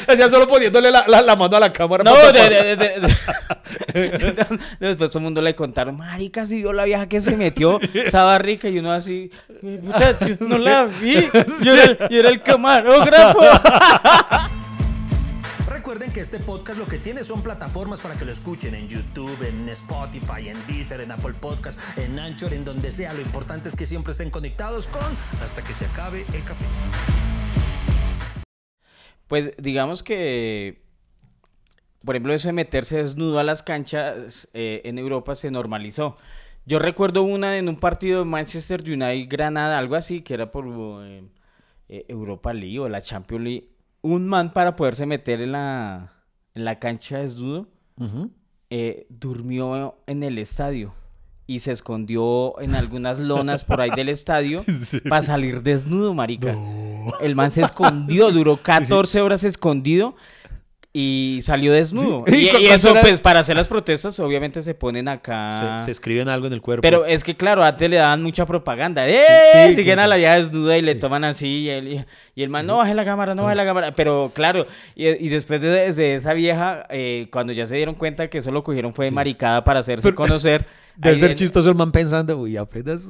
[0.07, 2.03] Hacía solo poniéndole la, la- la mano a la cámara.
[2.03, 3.15] No, de, de- de- de-
[4.79, 8.37] Después todo el mundo le contaron, marica, si vio la vieja que se metió, estaba
[8.37, 9.31] rica y uno así,
[9.61, 11.29] "Güey, puta, yo no la vi,
[11.63, 13.39] yo era, el- yo era el camarógrafo.
[15.95, 19.41] Recuerden que este podcast lo que tiene son plataformas para que lo escuchen en YouTube,
[19.47, 23.13] en Spotify, en Deezer, en Apple Podcast, en Anchor, en donde sea.
[23.13, 25.01] Lo importante es que siempre estén conectados con
[25.41, 26.65] hasta que se acabe el café.
[29.27, 30.83] Pues digamos que,
[32.03, 36.17] por ejemplo, eso de meterse desnudo a las canchas eh, en Europa se normalizó.
[36.65, 40.65] Yo recuerdo una en un partido de Manchester United Granada, algo así, que era por
[41.05, 41.23] eh,
[41.87, 43.74] eh, Europa League o la Champions League.
[44.05, 46.13] Un man para poderse meter en la,
[46.53, 47.67] en la cancha desnudo
[48.69, 50.93] eh, durmió en el estadio
[51.47, 54.63] y se escondió en algunas lonas por ahí del estadio
[55.09, 56.55] para salir desnudo, marica.
[57.19, 60.15] El man se escondió, duró 14 horas escondido
[60.97, 62.23] y salió desnudo.
[62.27, 62.35] Sí.
[62.35, 63.01] Y, ¿Y cu- y cuánto eso, era?
[63.01, 65.77] pues, para hacer las protestas, obviamente se ponen acá.
[65.79, 66.81] Se, se escriben algo en el cuerpo.
[66.81, 69.07] Pero es que, claro, antes le daban mucha propaganda.
[69.09, 69.67] ¡Eh!
[69.69, 71.47] Sí, Siguen que- a la vieja desnuda y le toman así.
[71.63, 73.93] Y el, y el man, no, baje la cámara, no baje la cámara.
[73.93, 74.65] Pero, claro,
[74.95, 78.51] y, y después de, de esa vieja, eh, cuando ya se dieron cuenta que eso
[78.51, 80.65] lo cogieron fue maricada para hacerse Pero- conocer.
[80.97, 83.05] Debe ser en- chistoso el man pensando, uy, apenas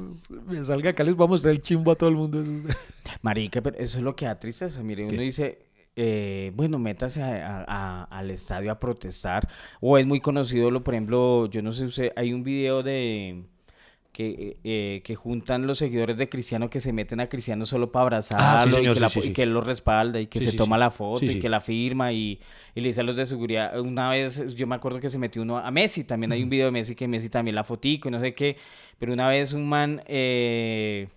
[0.48, 2.40] me salga acá les vamos a hacer el chimbo a todo el mundo.
[2.40, 2.64] Eso es-
[3.22, 4.82] Marica, pero eso es lo que da tristeza.
[4.82, 5.58] Mire, uno dice,
[5.96, 9.48] eh, bueno, métase a- a- a- al estadio a protestar.
[9.80, 13.44] O es muy conocido, lo, por ejemplo, yo no sé, usted, hay un video de
[14.12, 18.04] que, eh, que juntan los seguidores de Cristiano que se meten a Cristiano solo para
[18.04, 19.32] abrazarlo Ah, señor, y, que sí, la- sí, y sí.
[19.34, 22.40] que él lo respalda y que se toma la foto y que la firma y,
[22.74, 23.78] y le dice a los de seguridad.
[23.78, 26.66] Una vez yo me acuerdo que se metió uno a Messi, también hay un video
[26.66, 28.56] de Messi que Messi también la fotico y no sé qué,
[28.98, 30.02] pero una vez un man...
[30.06, 31.08] eh,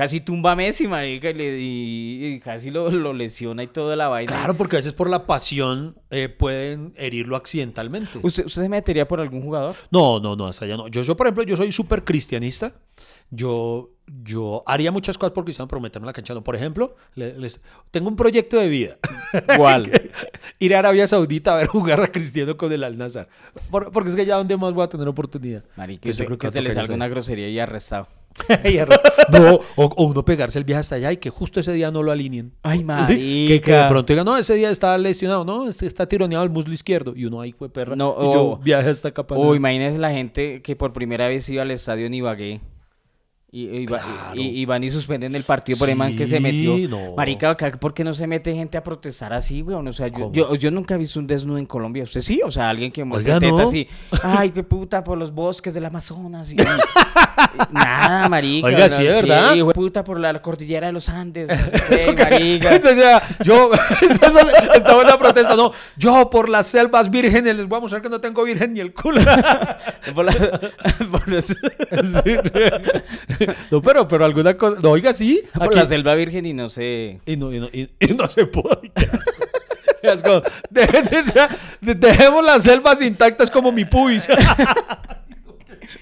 [0.00, 3.96] Casi tumba a Messi, marica, y, le- y- y casi lo, lo lesiona y toda
[3.96, 4.32] la vaina.
[4.32, 8.18] Claro, porque a veces por la pasión eh, pueden herirlo accidentalmente.
[8.22, 9.76] ¿Usted, ¿Usted se metería por algún jugador?
[9.90, 10.88] No, no, no, hasta allá no.
[10.88, 12.72] Yo, yo, por ejemplo, yo soy súper cristianista.
[13.30, 13.90] Yo,
[14.22, 16.42] yo haría muchas cosas por Cristiano, pero meterme en la cancha no.
[16.42, 18.96] Por ejemplo, les- tengo un proyecto de vida.
[19.56, 19.90] ¿Cuál?
[20.58, 23.28] Ir a Arabia Saudita a ver jugar a Cristiano con el Al-Nazar.
[23.70, 25.64] Por- porque es que ya donde más voy a tener oportunidad.
[25.76, 28.08] Marica, Pues yo creo que, se le salga una grosería y arrestado.
[28.64, 28.76] Y
[29.32, 32.02] no, o, o uno pegarse el viaje hasta allá y que justo ese día no
[32.02, 32.52] lo alineen.
[32.62, 33.88] Ay, Sí, que, que de marica.
[33.88, 37.12] pronto digan, no, ese día está lesionado, no, este está tironeado el muslo izquierdo.
[37.16, 37.96] Y uno ahí fue perra.
[37.96, 39.56] No, y yo viaje hasta para O nada.
[39.56, 42.60] imagínese la gente que por primera vez iba al estadio en Ibagué.
[43.52, 44.40] Y, y, va- Claro.
[44.40, 46.88] y- y van y suspenden el partido por el man que se Sí, metió.
[46.88, 47.16] no.
[47.16, 49.88] Marica, ¿por qué no se mete gente a protestar así, weón?
[49.88, 52.04] O sea, yo, yo, yo nunca he visto un desnudo en Colombia.
[52.04, 52.40] ¿Usted sí?
[52.44, 53.58] O sea, alguien que tetas ¿no?
[53.58, 53.88] así.
[54.22, 56.52] Ay, qué puta, por los bosques del Amazonas.
[56.52, 56.56] y-
[57.72, 58.68] Nada, marica.
[58.68, 59.54] Oiga, no, sí, ¿verdad?
[59.54, 61.50] de puta, por la cordillera de los Andes.
[62.16, 62.70] marica.
[62.76, 63.70] Eso, o sea, yo,
[64.00, 64.38] eso, eso,
[64.74, 65.72] esta buena protesta, no.
[65.96, 68.94] Yo por las selvas vírgenes les voy a mostrar que no tengo virgen ni el
[68.94, 69.20] culo.
[70.14, 70.60] Por la-
[71.10, 71.52] por los-
[73.70, 74.78] No, pero, pero alguna cosa.
[74.82, 75.42] No, oiga, sí.
[75.54, 77.20] por aquí- la selva virgen y no sé.
[77.26, 78.90] Y no, y no, y- y no se puede.
[81.80, 84.28] Dejemos las selvas intactas como mi pubis.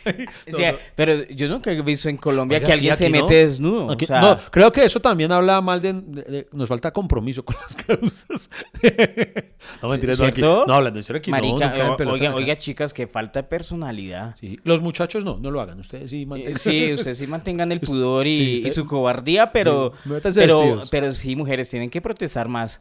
[0.95, 3.23] Pero yo nunca he visto en Colombia Oiga, que sí, alguien se no.
[3.23, 3.91] mete desnudo.
[3.93, 6.93] Aquí- o sea, no, creo que eso también habla mal de, de- de- Nos falta
[6.93, 8.51] compromiso con las causas.
[9.83, 10.65] no, mentiras, no, aquí- ¿cierto?
[10.67, 14.37] no, hablando en serio, aquí no, Marica, no pelota oiga, chicas, que falta de personalidad.
[14.41, 15.79] Sí, Los muchachos no, no lo hagan.
[15.81, 16.59] Ustedes sí mantengan.
[16.59, 20.83] Sí, ustedes sí mantengan el pudor y, sí, y usted- su cobardía, pero, Sí, pero,
[20.91, 22.81] pero sí, mujeres, tienen que protestar más.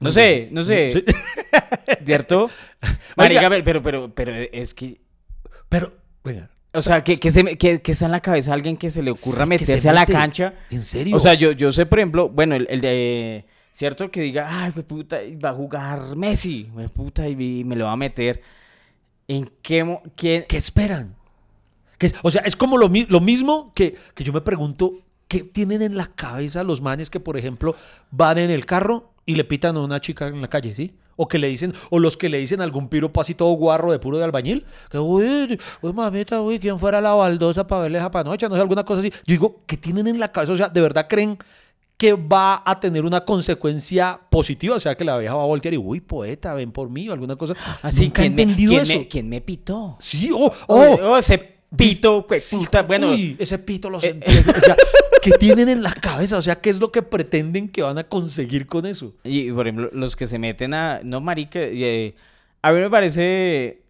[0.00, 1.04] No sé, no sé, Sí.
[2.04, 2.50] ¿cierto?
[3.16, 5.00] Marica, pero, pero, pero, pero es que,
[5.68, 5.92] Pero,
[6.24, 6.50] venga.
[6.72, 9.02] o sea, que, que, se, que, que está en la cabeza a alguien que se
[9.02, 10.54] le ocurra Sí, meterse a la cancha.
[10.70, 11.14] ¿En serio?
[11.16, 13.44] O sea, yo, yo sé, por ejemplo, bueno, el, el de.
[13.72, 17.86] Cierto que diga, ay, qué puta, va a jugar Messi, güey, puta, y, me lo
[17.86, 18.40] va a meter.
[19.26, 19.82] ¿En qué.
[19.84, 21.14] mo- qué- ¿Qué esperan?
[21.98, 22.14] ¿Qué es?
[22.22, 24.92] O sea, es como lo, mi- lo mismo que, que yo me pregunto,
[25.28, 27.74] ¿qué tienen en la cabeza los manes que, por ejemplo,
[28.12, 30.94] van en el carro y le pitan a una chica en la calle, ¿sí?
[31.16, 33.98] O que le dicen, o los que le dicen algún piropo así todo guarro de
[33.98, 38.10] puro de albañil, que, uy, uy, mamita, uy, ¿quién fuera la baldosa para verle esa
[38.10, 38.48] panocha?
[38.48, 39.10] No sé, alguna cosa así.
[39.10, 40.52] Yo digo, ¿qué tienen en la cabeza?
[40.52, 41.38] O sea, ¿de verdad creen
[41.96, 44.74] que va a tener una consecuencia positiva?
[44.76, 47.12] O sea, que la vieja va a voltear y, uy, poeta, ven por mí, o
[47.12, 47.54] alguna cosa.
[47.82, 48.94] Así ¿quién me- entendido quién eso.
[48.94, 49.96] Me, ¿Quién me pitó?
[50.00, 51.38] Sí, oh, Oh, oh, oh, ese
[51.76, 53.10] pito, pues, Sí, puta, bueno.
[53.10, 54.30] uy, ese pito lo eh, sentí.
[54.50, 54.76] O sea,
[55.24, 56.36] ¿qué tienen en la cabeza?
[56.36, 59.14] O sea, ¿qué es lo que pretenden que van a conseguir con eso?
[59.24, 61.00] Y, por ejemplo, los que se meten a.
[61.02, 61.58] No, marica.
[61.60, 62.14] eh,
[62.62, 63.80] a mí me parece.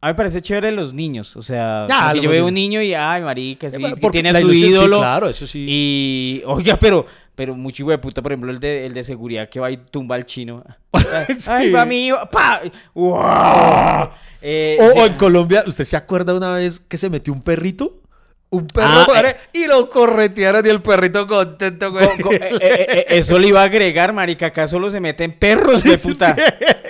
[0.00, 1.36] A mí me parece chévere los niños.
[1.36, 4.28] O sea, los yo veo un niño y, ay, marica, sí, Eh, que porque tiene
[4.28, 4.98] a su ilusión, sí, ídolo.
[4.98, 5.66] claro, eso sí.
[5.68, 9.48] Y, oiga, pero, pero mucho hijo de puta, por ejemplo, el de, el de seguridad
[9.48, 10.62] que va y tumba al chino.
[11.36, 11.48] Sí.
[11.50, 12.60] Ay, va mío, pa.
[12.94, 14.10] ¡Wow!
[14.42, 14.98] Eh, O, sí.
[15.00, 18.00] o en Colombia, ¿usted se acuerda una vez que se metió un perrito?
[18.48, 19.36] Un perro Ah, eh.
[19.52, 24.46] y lo corretearon y el perrito contento, eh, eh, eso le iba a agregar, marica.
[24.46, 26.36] Acá solo se meten perros, de puta.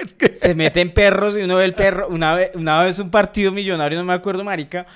[0.02, 2.08] es que- Se meten perros y uno ve el perro.
[2.08, 4.86] Una vez, una vez un partido millonario, no me acuerdo, marica.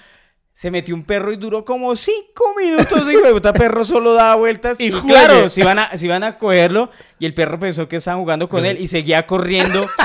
[0.52, 3.08] Se metió un perro y duró como cinco minutos.
[3.10, 4.78] Y de puta perro solo daba vueltas.
[4.78, 6.90] Y Y, claro, si iban, a, iban a cogerlo.
[7.18, 9.88] Y el perro pensó que estaban jugando con él y seguía corriendo.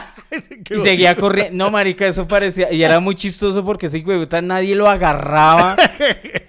[0.70, 1.54] Y seguía corriendo.
[1.64, 2.70] No, marica, eso parecía.
[2.74, 5.78] Y era muy chistoso porque ese hijo de puta nadie lo agarraba.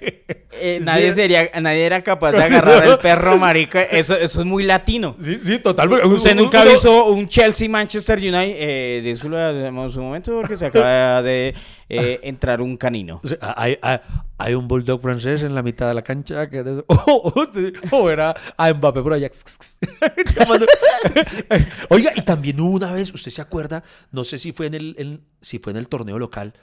[0.61, 3.82] Eh, nadie, sería, nadie era capaz de agarrar al perro, marica.
[3.82, 5.16] Eso, eso es muy latino.
[5.20, 5.92] Sí, sí, total.
[5.92, 8.57] Usted nunca visto un Chelsea Manchester United.
[8.59, 11.54] Eh, de eso lo hacemos un momento porque se acaba de
[11.88, 13.20] eh, entrar un canino.
[13.40, 13.98] Hay, hay,
[14.38, 18.11] hay un bulldog francés en la mitad de la cancha que o, o, usted- o
[18.11, 19.30] era a Mbappé por allá
[21.90, 23.82] oiga y también hubo una vez usted se acuerda
[24.12, 26.54] no sé si fue en el en- si fue en el torneo local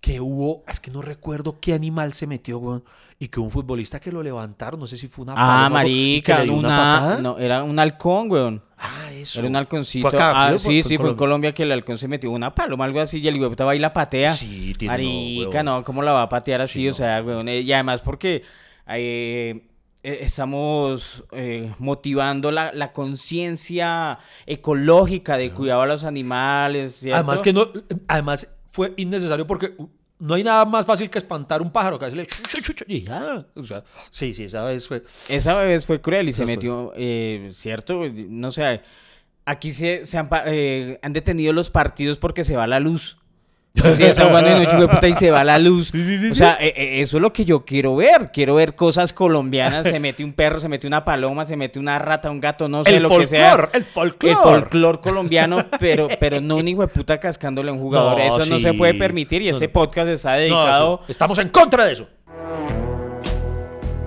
[0.00, 2.84] que hubo es que no recuerdo qué animal se metió weón,
[3.18, 6.22] y que un futbolista que lo levantaron no sé si fue una Ah, paloma, y
[6.22, 7.18] que marica, le dio una, una, patada.
[7.20, 8.62] no, era un halcón, weón.
[8.78, 10.08] ah eso Era un halconcito.
[10.10, 12.30] ¿Fue acá, Ah, fue- sí, fue- sí, fue en Colombia que el halcón se metió
[12.30, 14.32] una paloma, algo así, y el huevota va y la patea.
[14.32, 16.80] Sí, tiene- Marica, no, ¿cómo la va a patear así?
[16.80, 18.42] Sí, o sea, weón, eh, y además porque
[18.88, 19.66] eh,
[20.02, 26.96] eh, estamos eh, motivando la, la conciencia ecológica de cuidado a los animales.
[26.96, 27.16] ¿cierto?
[27.18, 27.68] Además que no,
[28.08, 29.74] además fue innecesario porque
[30.18, 33.46] no hay nada más fácil que espantar un pájaro, que chu, y ya.
[33.54, 35.02] O sea, sí, sí, esa vez fue.
[35.28, 38.02] Esa vez fue cruel y se metió, eh, ¿cierto?
[38.28, 38.82] No sé,
[39.44, 43.16] aquí se, se han, eh, han detenido los partidos porque se va la luz.
[43.72, 45.92] Sí, está jugando de noche, puta, y se va la luz.
[45.94, 48.30] o sea, eh, eh, eso es lo que yo quiero ver.
[48.32, 49.86] Quiero ver cosas colombianas.
[49.86, 52.84] Se mete un perro, se mete una paloma, se mete una rata, un gato, no
[52.84, 53.50] sé, el lo que sea.
[53.50, 54.30] folclor, el folclor.
[54.30, 58.18] El folclor colombiano, pero, pero no un hijo de puta cascándole a un jugador.
[58.18, 61.02] No, eso no se puede permitir y No, este podcast está dedicado...
[61.08, 62.08] estamos en contra de eso.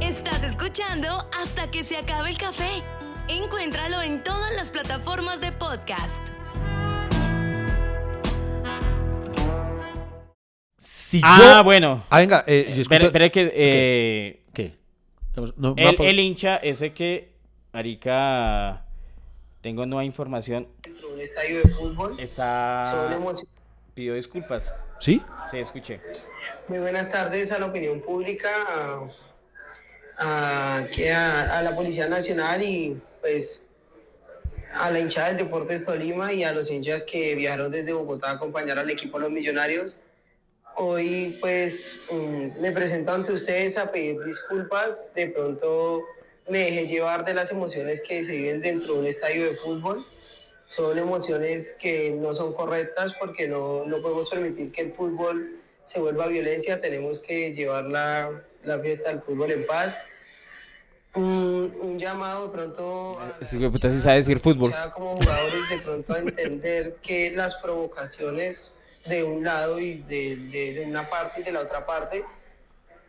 [0.01, 2.83] Estás escuchando hasta que se acabe el café.
[3.29, 6.19] Encuéntralo en todas las plataformas de podcast.
[10.85, 11.63] Si Ah, yo...
[11.63, 12.03] bueno.
[12.09, 13.51] Ah, venga, eh, yo Espera, escuché- espera que...
[13.55, 14.75] eh, ¿Qué?
[15.33, 17.31] No, no, El, hincha, ese que,
[17.71, 18.83] Arica,
[19.61, 22.11] tengo nueva información, dentro de un estadio de fútbol.
[22.15, 23.11] Son está...
[23.15, 23.49] emociones.
[23.93, 24.75] Pido disculpas.
[24.99, 25.21] ¿Sí?
[25.49, 26.01] Sí, escuché.
[26.67, 29.07] Muy buenas tardes a la opinión pública, a,
[30.81, 33.65] a- que a- a la Policía Nacional y pues
[34.73, 38.33] a la hinchada del Deportes Tolima y a los hinchas que viajaron desde Bogotá a
[38.33, 40.03] acompañar al equipo Los Millonarios.
[40.75, 45.13] Hoy pues mm, me presento ante ustedes a pedir disculpas.
[45.13, 46.03] De pronto
[46.49, 50.05] me dejé llevar de las emociones que se viven dentro de un estadio de fútbol.
[50.65, 55.99] son emociones que no son correctas porque no, no podemos permitir que el fútbol se
[55.99, 59.99] vuelva violencia, tenemos que llevar la, la fiesta del fútbol en paz.
[61.15, 64.73] Un, un llamado de pronto a de puta sí sabe decir fútbol.
[64.95, 70.85] como jugadores de pronto a entender que las provocaciones de un lado y de, de-
[70.87, 72.23] una parte y de la otra parte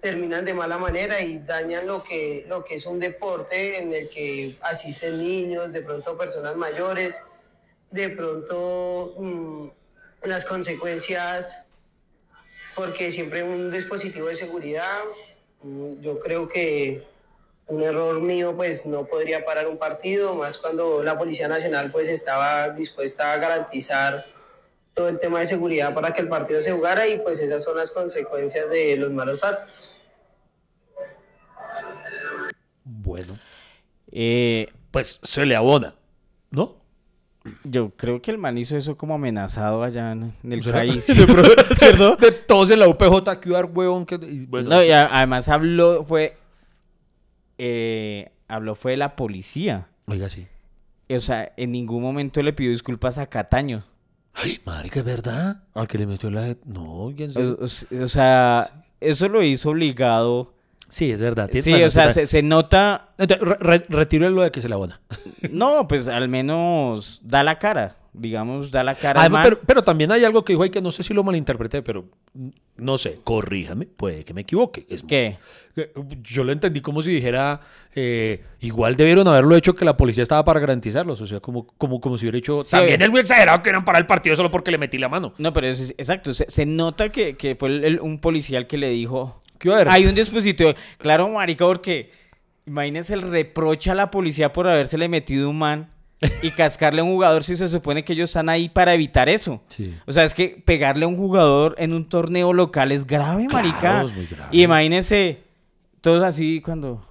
[0.01, 4.09] terminan de mala manera y dañan lo que, lo que es un deporte en el
[4.11, 7.25] que asisten niños, de pronto personas mayores,
[7.91, 9.69] de pronto mm,
[10.25, 11.65] las consecuencias,
[12.75, 14.99] porque siempre un dispositivo de seguridad,
[15.63, 17.07] mm, yo creo que
[17.67, 22.09] un error mío pues no podría parar un partido, más cuando la Policía Nacional pues
[22.09, 24.27] estaba dispuesta a garantizar
[24.95, 27.77] todo el tema de seguridad para que el partido se jugara y pues esas son
[27.77, 29.97] las consecuencias de los malos actos.
[32.85, 33.39] Bueno,
[34.13, 35.95] Eh, pues se le abona,
[36.51, 36.77] ¿no?
[37.65, 41.07] yo creo que el man hizo eso como amenazado allá en, el país.
[41.09, 41.15] De
[41.79, 42.17] ¿Cierto?
[42.17, 44.07] De todos en la UPJ, que huevón.
[44.07, 46.37] Que, y bueno, No, y a- además habló, fue...
[47.59, 49.89] eh, habló fue de la policía.
[50.07, 50.47] Oiga, sí.
[51.11, 53.85] O sea, en ningún momento le pidió disculpas a Cataño.
[54.35, 55.63] Ay, marica, ¿es verdad?
[55.75, 56.57] Al que le metió la...
[56.65, 57.57] No, ¿quién sabe?
[57.61, 60.55] o sea, eso lo hizo obligado.
[60.89, 61.51] Sí, es verdad.
[61.53, 63.09] Sí, o sea, se, se nota...
[63.19, 65.01] Re- re- retiro lo de que se le abona.
[65.51, 67.97] No, pues al menos da la cara.
[68.15, 69.21] Digamos, da la cara.
[69.21, 71.83] Además, pero, pero también hay algo que dijo ahí que no sé si lo malinterpreté,
[71.83, 72.05] pero
[72.77, 74.87] no sé, corríjame, puede que me equivoque.
[74.89, 75.37] Es, ¿Qué?
[75.77, 77.61] Eh, Yo lo entendí como si dijera,
[77.95, 82.01] eh, igual debieron haberlo hecho que la policía estaba para garantizarlos, o sea, como, como,
[82.01, 82.63] como si hubiera hecho...
[82.63, 85.09] Sí, también es muy exagerado que eran para el partido solo porque le metí la
[85.09, 85.35] mano.
[85.39, 86.33] No, pero es, exacto.
[86.35, 89.41] Se, se nota que, que fue el- el- un policial que le dijo...
[89.59, 89.93] ¿Qué iba a haber?
[89.93, 90.73] Hay un dispositivo.
[90.99, 92.11] Claro, marica, porque...
[92.67, 95.91] Imagínese el reproche a la policía por habérsele metido un man
[96.41, 99.61] y cascarle a un jugador si se supone que ellos están ahí para evitar eso.
[99.69, 99.95] Sí.
[100.07, 103.69] O sea, es que pegarle a un jugador en un torneo local es grave, Claro,
[103.69, 104.03] marica.
[104.05, 104.49] es muy grave.
[104.51, 105.43] Y imagínese,
[106.01, 107.07] todos así cuando...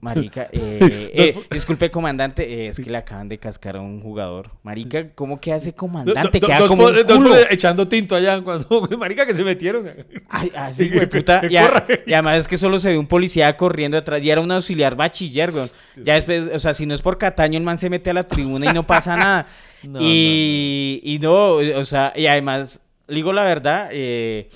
[0.00, 4.50] Marica, eh, eh, disculpe, comandante, eh, es que le acaban de cascar a un jugador.
[4.62, 6.40] Marica, ¿cómo que hace comandante?
[6.40, 7.30] Queda como un culo.
[7.30, 9.90] po- echando tinto allá cuando, marica, que se metieron.
[10.28, 11.40] Ay, así, Que- güey, puta.
[11.40, 11.86] que Y, a- corra.
[12.06, 14.24] y además es que solo se ve un policía corriendo atrás.
[14.24, 15.66] Y era un auxiliar bachiller, güey.
[15.96, 18.22] Ya después, o sea, si no es por Cataño, el man se mete a la
[18.22, 19.46] tribuna y no pasa nada.
[19.82, 24.48] No, y, y no, o sea, y además, digo la verdad, eh,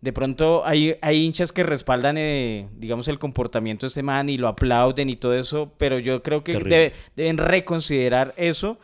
[0.00, 4.38] de pronto hay, hay hinchas que respaldan, eh, digamos, el comportamiento de este man y
[4.38, 8.78] lo aplauden y todo eso, pero yo creo que debe- deben reconsiderar eso.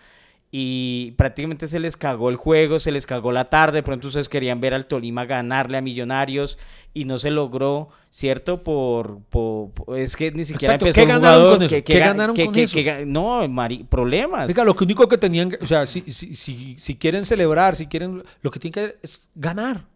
[0.56, 3.78] Y prácticamente se les cagó el juego, se les cagó la tarde.
[3.78, 6.58] De pronto ustedes querían ver al Tolima ganarle a Millonarios
[6.92, 8.62] y no se logró, ¿cierto?
[8.62, 11.74] Por, por- por- es que ni siquiera Exacto, empezó ¿qué ganaron jugador con eso?
[11.74, 12.78] que- ¿Qué ga- ganaron que- con eso?
[13.04, 14.46] no, mari- problemas.
[14.48, 18.22] Oiga, lo único que tenían, o sea, si, si, si, si quieren celebrar, si quieren,
[18.40, 19.86] lo que tienen que hacer es ganar.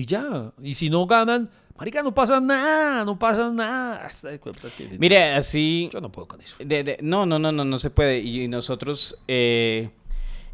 [0.00, 0.52] Y ya.
[0.62, 4.04] Y si no ganan, marica, no pasa nada, no pasa nada.
[4.06, 6.56] Hasta de cuentas que- Mire, así Yo no puedo con eso.
[6.64, 8.20] De- de- no, no, no, no, no se puede.
[8.20, 9.90] Y nosotros eh,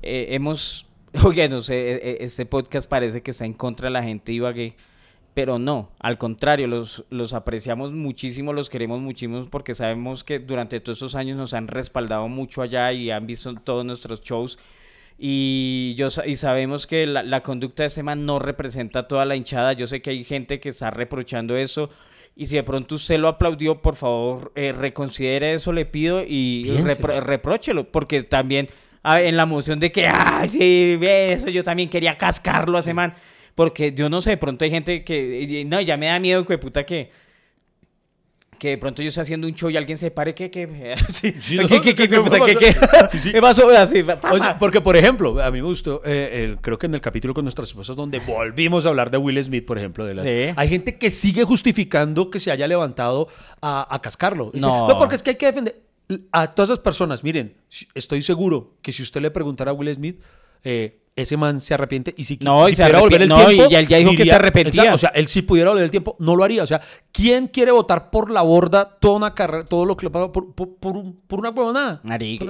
[0.03, 0.87] eh, hemos,
[1.25, 4.33] oye, no sé, eh, eh, este podcast parece que está en contra de la gente
[4.33, 4.75] Ibagué.
[5.33, 10.81] pero no, al contrario, los, los apreciamos muchísimo, los queremos muchísimo porque sabemos que durante
[10.81, 14.59] todos estos años nos han respaldado mucho allá y han visto todos nuestros shows.
[15.19, 19.37] Y, yo, y sabemos que la, la conducta de ese man no representa toda la
[19.37, 19.73] hinchada.
[19.73, 21.91] Yo sé que hay gente que está reprochando eso.
[22.35, 26.65] Y si de pronto usted lo aplaudió, por favor, eh, reconsidere eso, le pido, y
[26.83, 27.91] repro- repróchelo.
[27.91, 28.69] Porque también
[29.03, 32.81] ah, en la emoción de que, ay, sí, ve eso, yo también quería cascarlo a
[32.81, 33.15] ese man.
[33.55, 36.59] Porque yo no sé, de pronto hay gente que, no, ya me da miedo, que
[36.59, 37.11] puta, que,
[38.59, 41.35] que de pronto yo estoy haciendo un show y alguien se pare, que, que, sí,
[41.41, 41.69] Sí, ¿no?
[41.69, 42.45] que, que, que, ¿Qué pasó?
[42.45, 42.73] que, que,
[43.11, 43.33] Sí, sí.
[43.33, 43.69] ¿qué pasó?
[43.71, 44.59] Así, pa, pa, Oye, pa.
[44.59, 47.45] porque, por ejemplo, a mí me gustó, eh, el- creo que en el capítulo con
[47.45, 50.97] nuestras esposas, donde volvimos a hablar de Will Smith, por ejemplo, de la- hay gente
[50.99, 53.29] que sigue justificando que se haya levantado
[53.61, 54.51] a, a cascarlo.
[54.53, 54.89] Dice, No.
[54.89, 55.83] no, porque es que hay que defender
[56.33, 57.25] a todas esas personas.
[57.25, 57.55] Miren,
[57.95, 60.21] estoy seguro que si usted le preguntara a Will Smith,
[60.69, 63.55] eh, ese man se arrepiente y si, No, si y pudiera volver el no, y
[63.55, 63.71] tiempo.
[63.71, 64.83] ya él ya dijo que se arrepentía.
[64.83, 66.63] Exacto, o sea, él si pudiera volver el tiempo, no lo haría.
[66.63, 66.81] O sea,
[67.13, 70.55] ¿quién quiere votar por la borda toda una carrera, todo lo que le pasa por,
[70.55, 72.03] por, por, un- por una huevonada?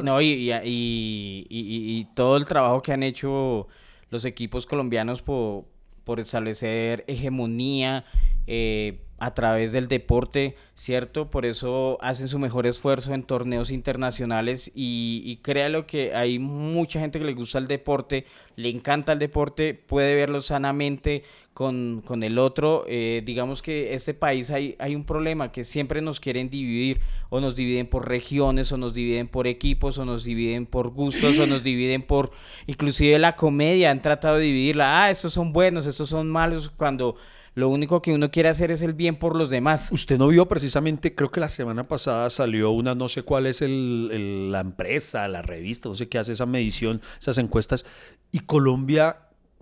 [0.03, 3.69] No, y, y, y- y- y todo el trabajo que han hecho
[4.11, 5.65] los equipos colombianos por,
[6.07, 8.05] por establecer hegemonía
[8.47, 11.31] eh, a través del deporte, ¿cierto?
[11.31, 17.01] Por eso hacen su mejor esfuerzo en torneos internacionales y, y créalo que hay mucha
[17.01, 21.25] gente que le gusta el deporte, le encanta el deporte, puede verlo sanamente
[21.57, 22.85] con, con el otro.
[22.87, 27.01] Eh, digamos que este país hay, hay un problema que siempre nos quieren dividir
[27.31, 31.39] o nos dividen por regiones o nos dividen por equipos o nos dividen por gustos
[31.39, 32.31] o nos dividen por
[32.67, 37.17] inclusive la comedia han tratado de dividirla ah estos son buenos estos son malos cuando
[37.55, 40.47] lo único que uno quiere hacer es el bien por los demás Usted no vio
[40.47, 44.61] precisamente, creo que la semana pasada salió una, no sé cuál es el, el- la
[44.61, 47.87] empresa, la revista, no sé qué hace esa medición, esas encuestas,
[48.31, 49.17] y Colombia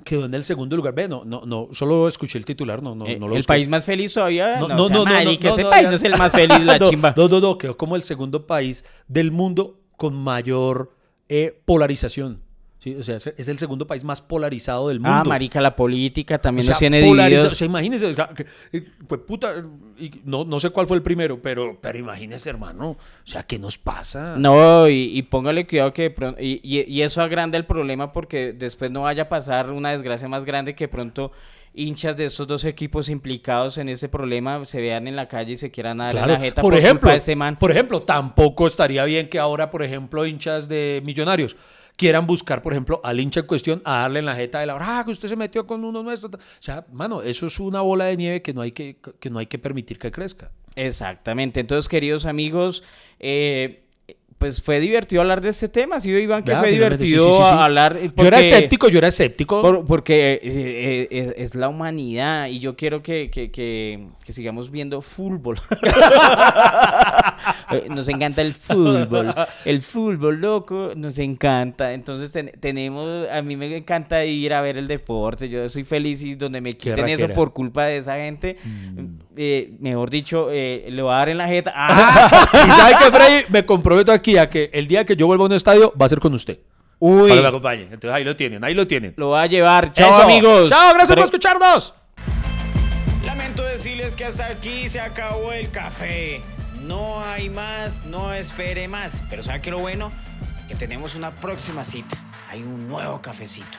[0.05, 0.95] quedó en el segundo lugar.
[0.95, 3.49] Ve, no, no, no, solo escuché el titular, no, no, Eh, no lo el busqué.
[3.49, 5.71] país más feliz todavía No, no, no, o sea, no, no, marica, no, ese no,
[5.71, 8.47] país no es el más feliz la chimba No, no, no, quedó como el segundo
[8.47, 10.93] país del mundo con mayor
[11.29, 12.44] eh, polarización.
[12.85, 12.95] ¿Sí?
[12.97, 15.17] O sea, es- el segundo país más polarizado del mundo.
[15.17, 19.23] ah marica la política también O sea, nos tiene divididos O sea, que- eh, pues
[19.27, 19.65] puta,
[19.99, 22.91] y no, no sé cuál fue el primero, pero, pero imagínese, hermano.
[22.91, 24.35] O sea, ¿qué nos pasa?
[24.37, 28.13] No, y, y póngale cuidado que de pronto, y, y- y eso agranda el problema
[28.13, 31.33] porque después no vaya a pasar una desgracia más grande que pronto
[31.77, 35.57] hinchas de estos dos equipos implicados en ese problema se vean en la calle y
[35.57, 37.59] se quieran dar Claro, la jeta por, por, ejemplo, culpa de ese man.
[37.59, 41.57] por ejemplo, tampoco estaría bien que ahora, por ejemplo, hinchas de millonarios
[41.97, 44.75] quieran buscar, por ejemplo, al hincha en cuestión a darle en la jeta de la
[44.75, 46.29] hora, ah, que usted se metió con uno nuestro.
[46.29, 49.39] O sea, mano, eso es una bola de nieve que no hay que, que, no
[49.39, 50.51] hay que permitir que crezca.
[50.77, 51.61] Exactamente.
[51.61, 52.83] Entonces, queridos amigos,
[53.21, 53.84] eh,
[54.45, 56.01] pues fue divertido hablar de este tema.
[56.01, 57.43] Sí, Iván, que Ya, fue divertido sí, sí, sí.
[57.51, 57.97] hablar.
[57.99, 59.63] eh, Yo era escéptico, yo era escéptico.
[59.63, 64.71] Por- porque eh, eh, es la humanidad y yo quiero que, que- que- que sigamos
[64.71, 65.57] viendo fútbol.
[67.89, 69.35] Nos encanta el fútbol.
[69.65, 71.93] El fútbol, loco, nos encanta.
[71.93, 75.49] Entonces ten- tenemos, a mí me encanta ir a ver el deporte.
[75.49, 78.57] Yo soy feliz y donde me quiten eso por culpa de esa gente,
[79.37, 81.73] eh, mejor dicho, eh, le voy a dar en la jeta.
[81.77, 82.49] ¡Ah!
[82.67, 85.47] y sabe que Freddy, me comprometo aquí a que el día que yo vuelva a
[85.47, 86.59] un estadio va a ser con usted.
[86.99, 87.83] Uy, Para que me acompañe.
[87.83, 89.15] Entonces ahí lo tienen, ahí lo tienen.
[89.17, 89.93] lo voy a llevar.
[89.93, 90.23] Chao, Eso.
[90.23, 90.71] amigos.
[90.71, 91.95] Chao, gracias Pero- por escucharnos.
[93.25, 96.43] Lamento decirles que hasta aquí se acabó el café.
[96.83, 99.23] No hay más, no espere más.
[99.31, 100.13] Pero ¿sabe qué lo bueno?
[100.69, 102.17] Que tenemos una próxima cita.
[102.51, 103.79] Hay un nuevo cafecito.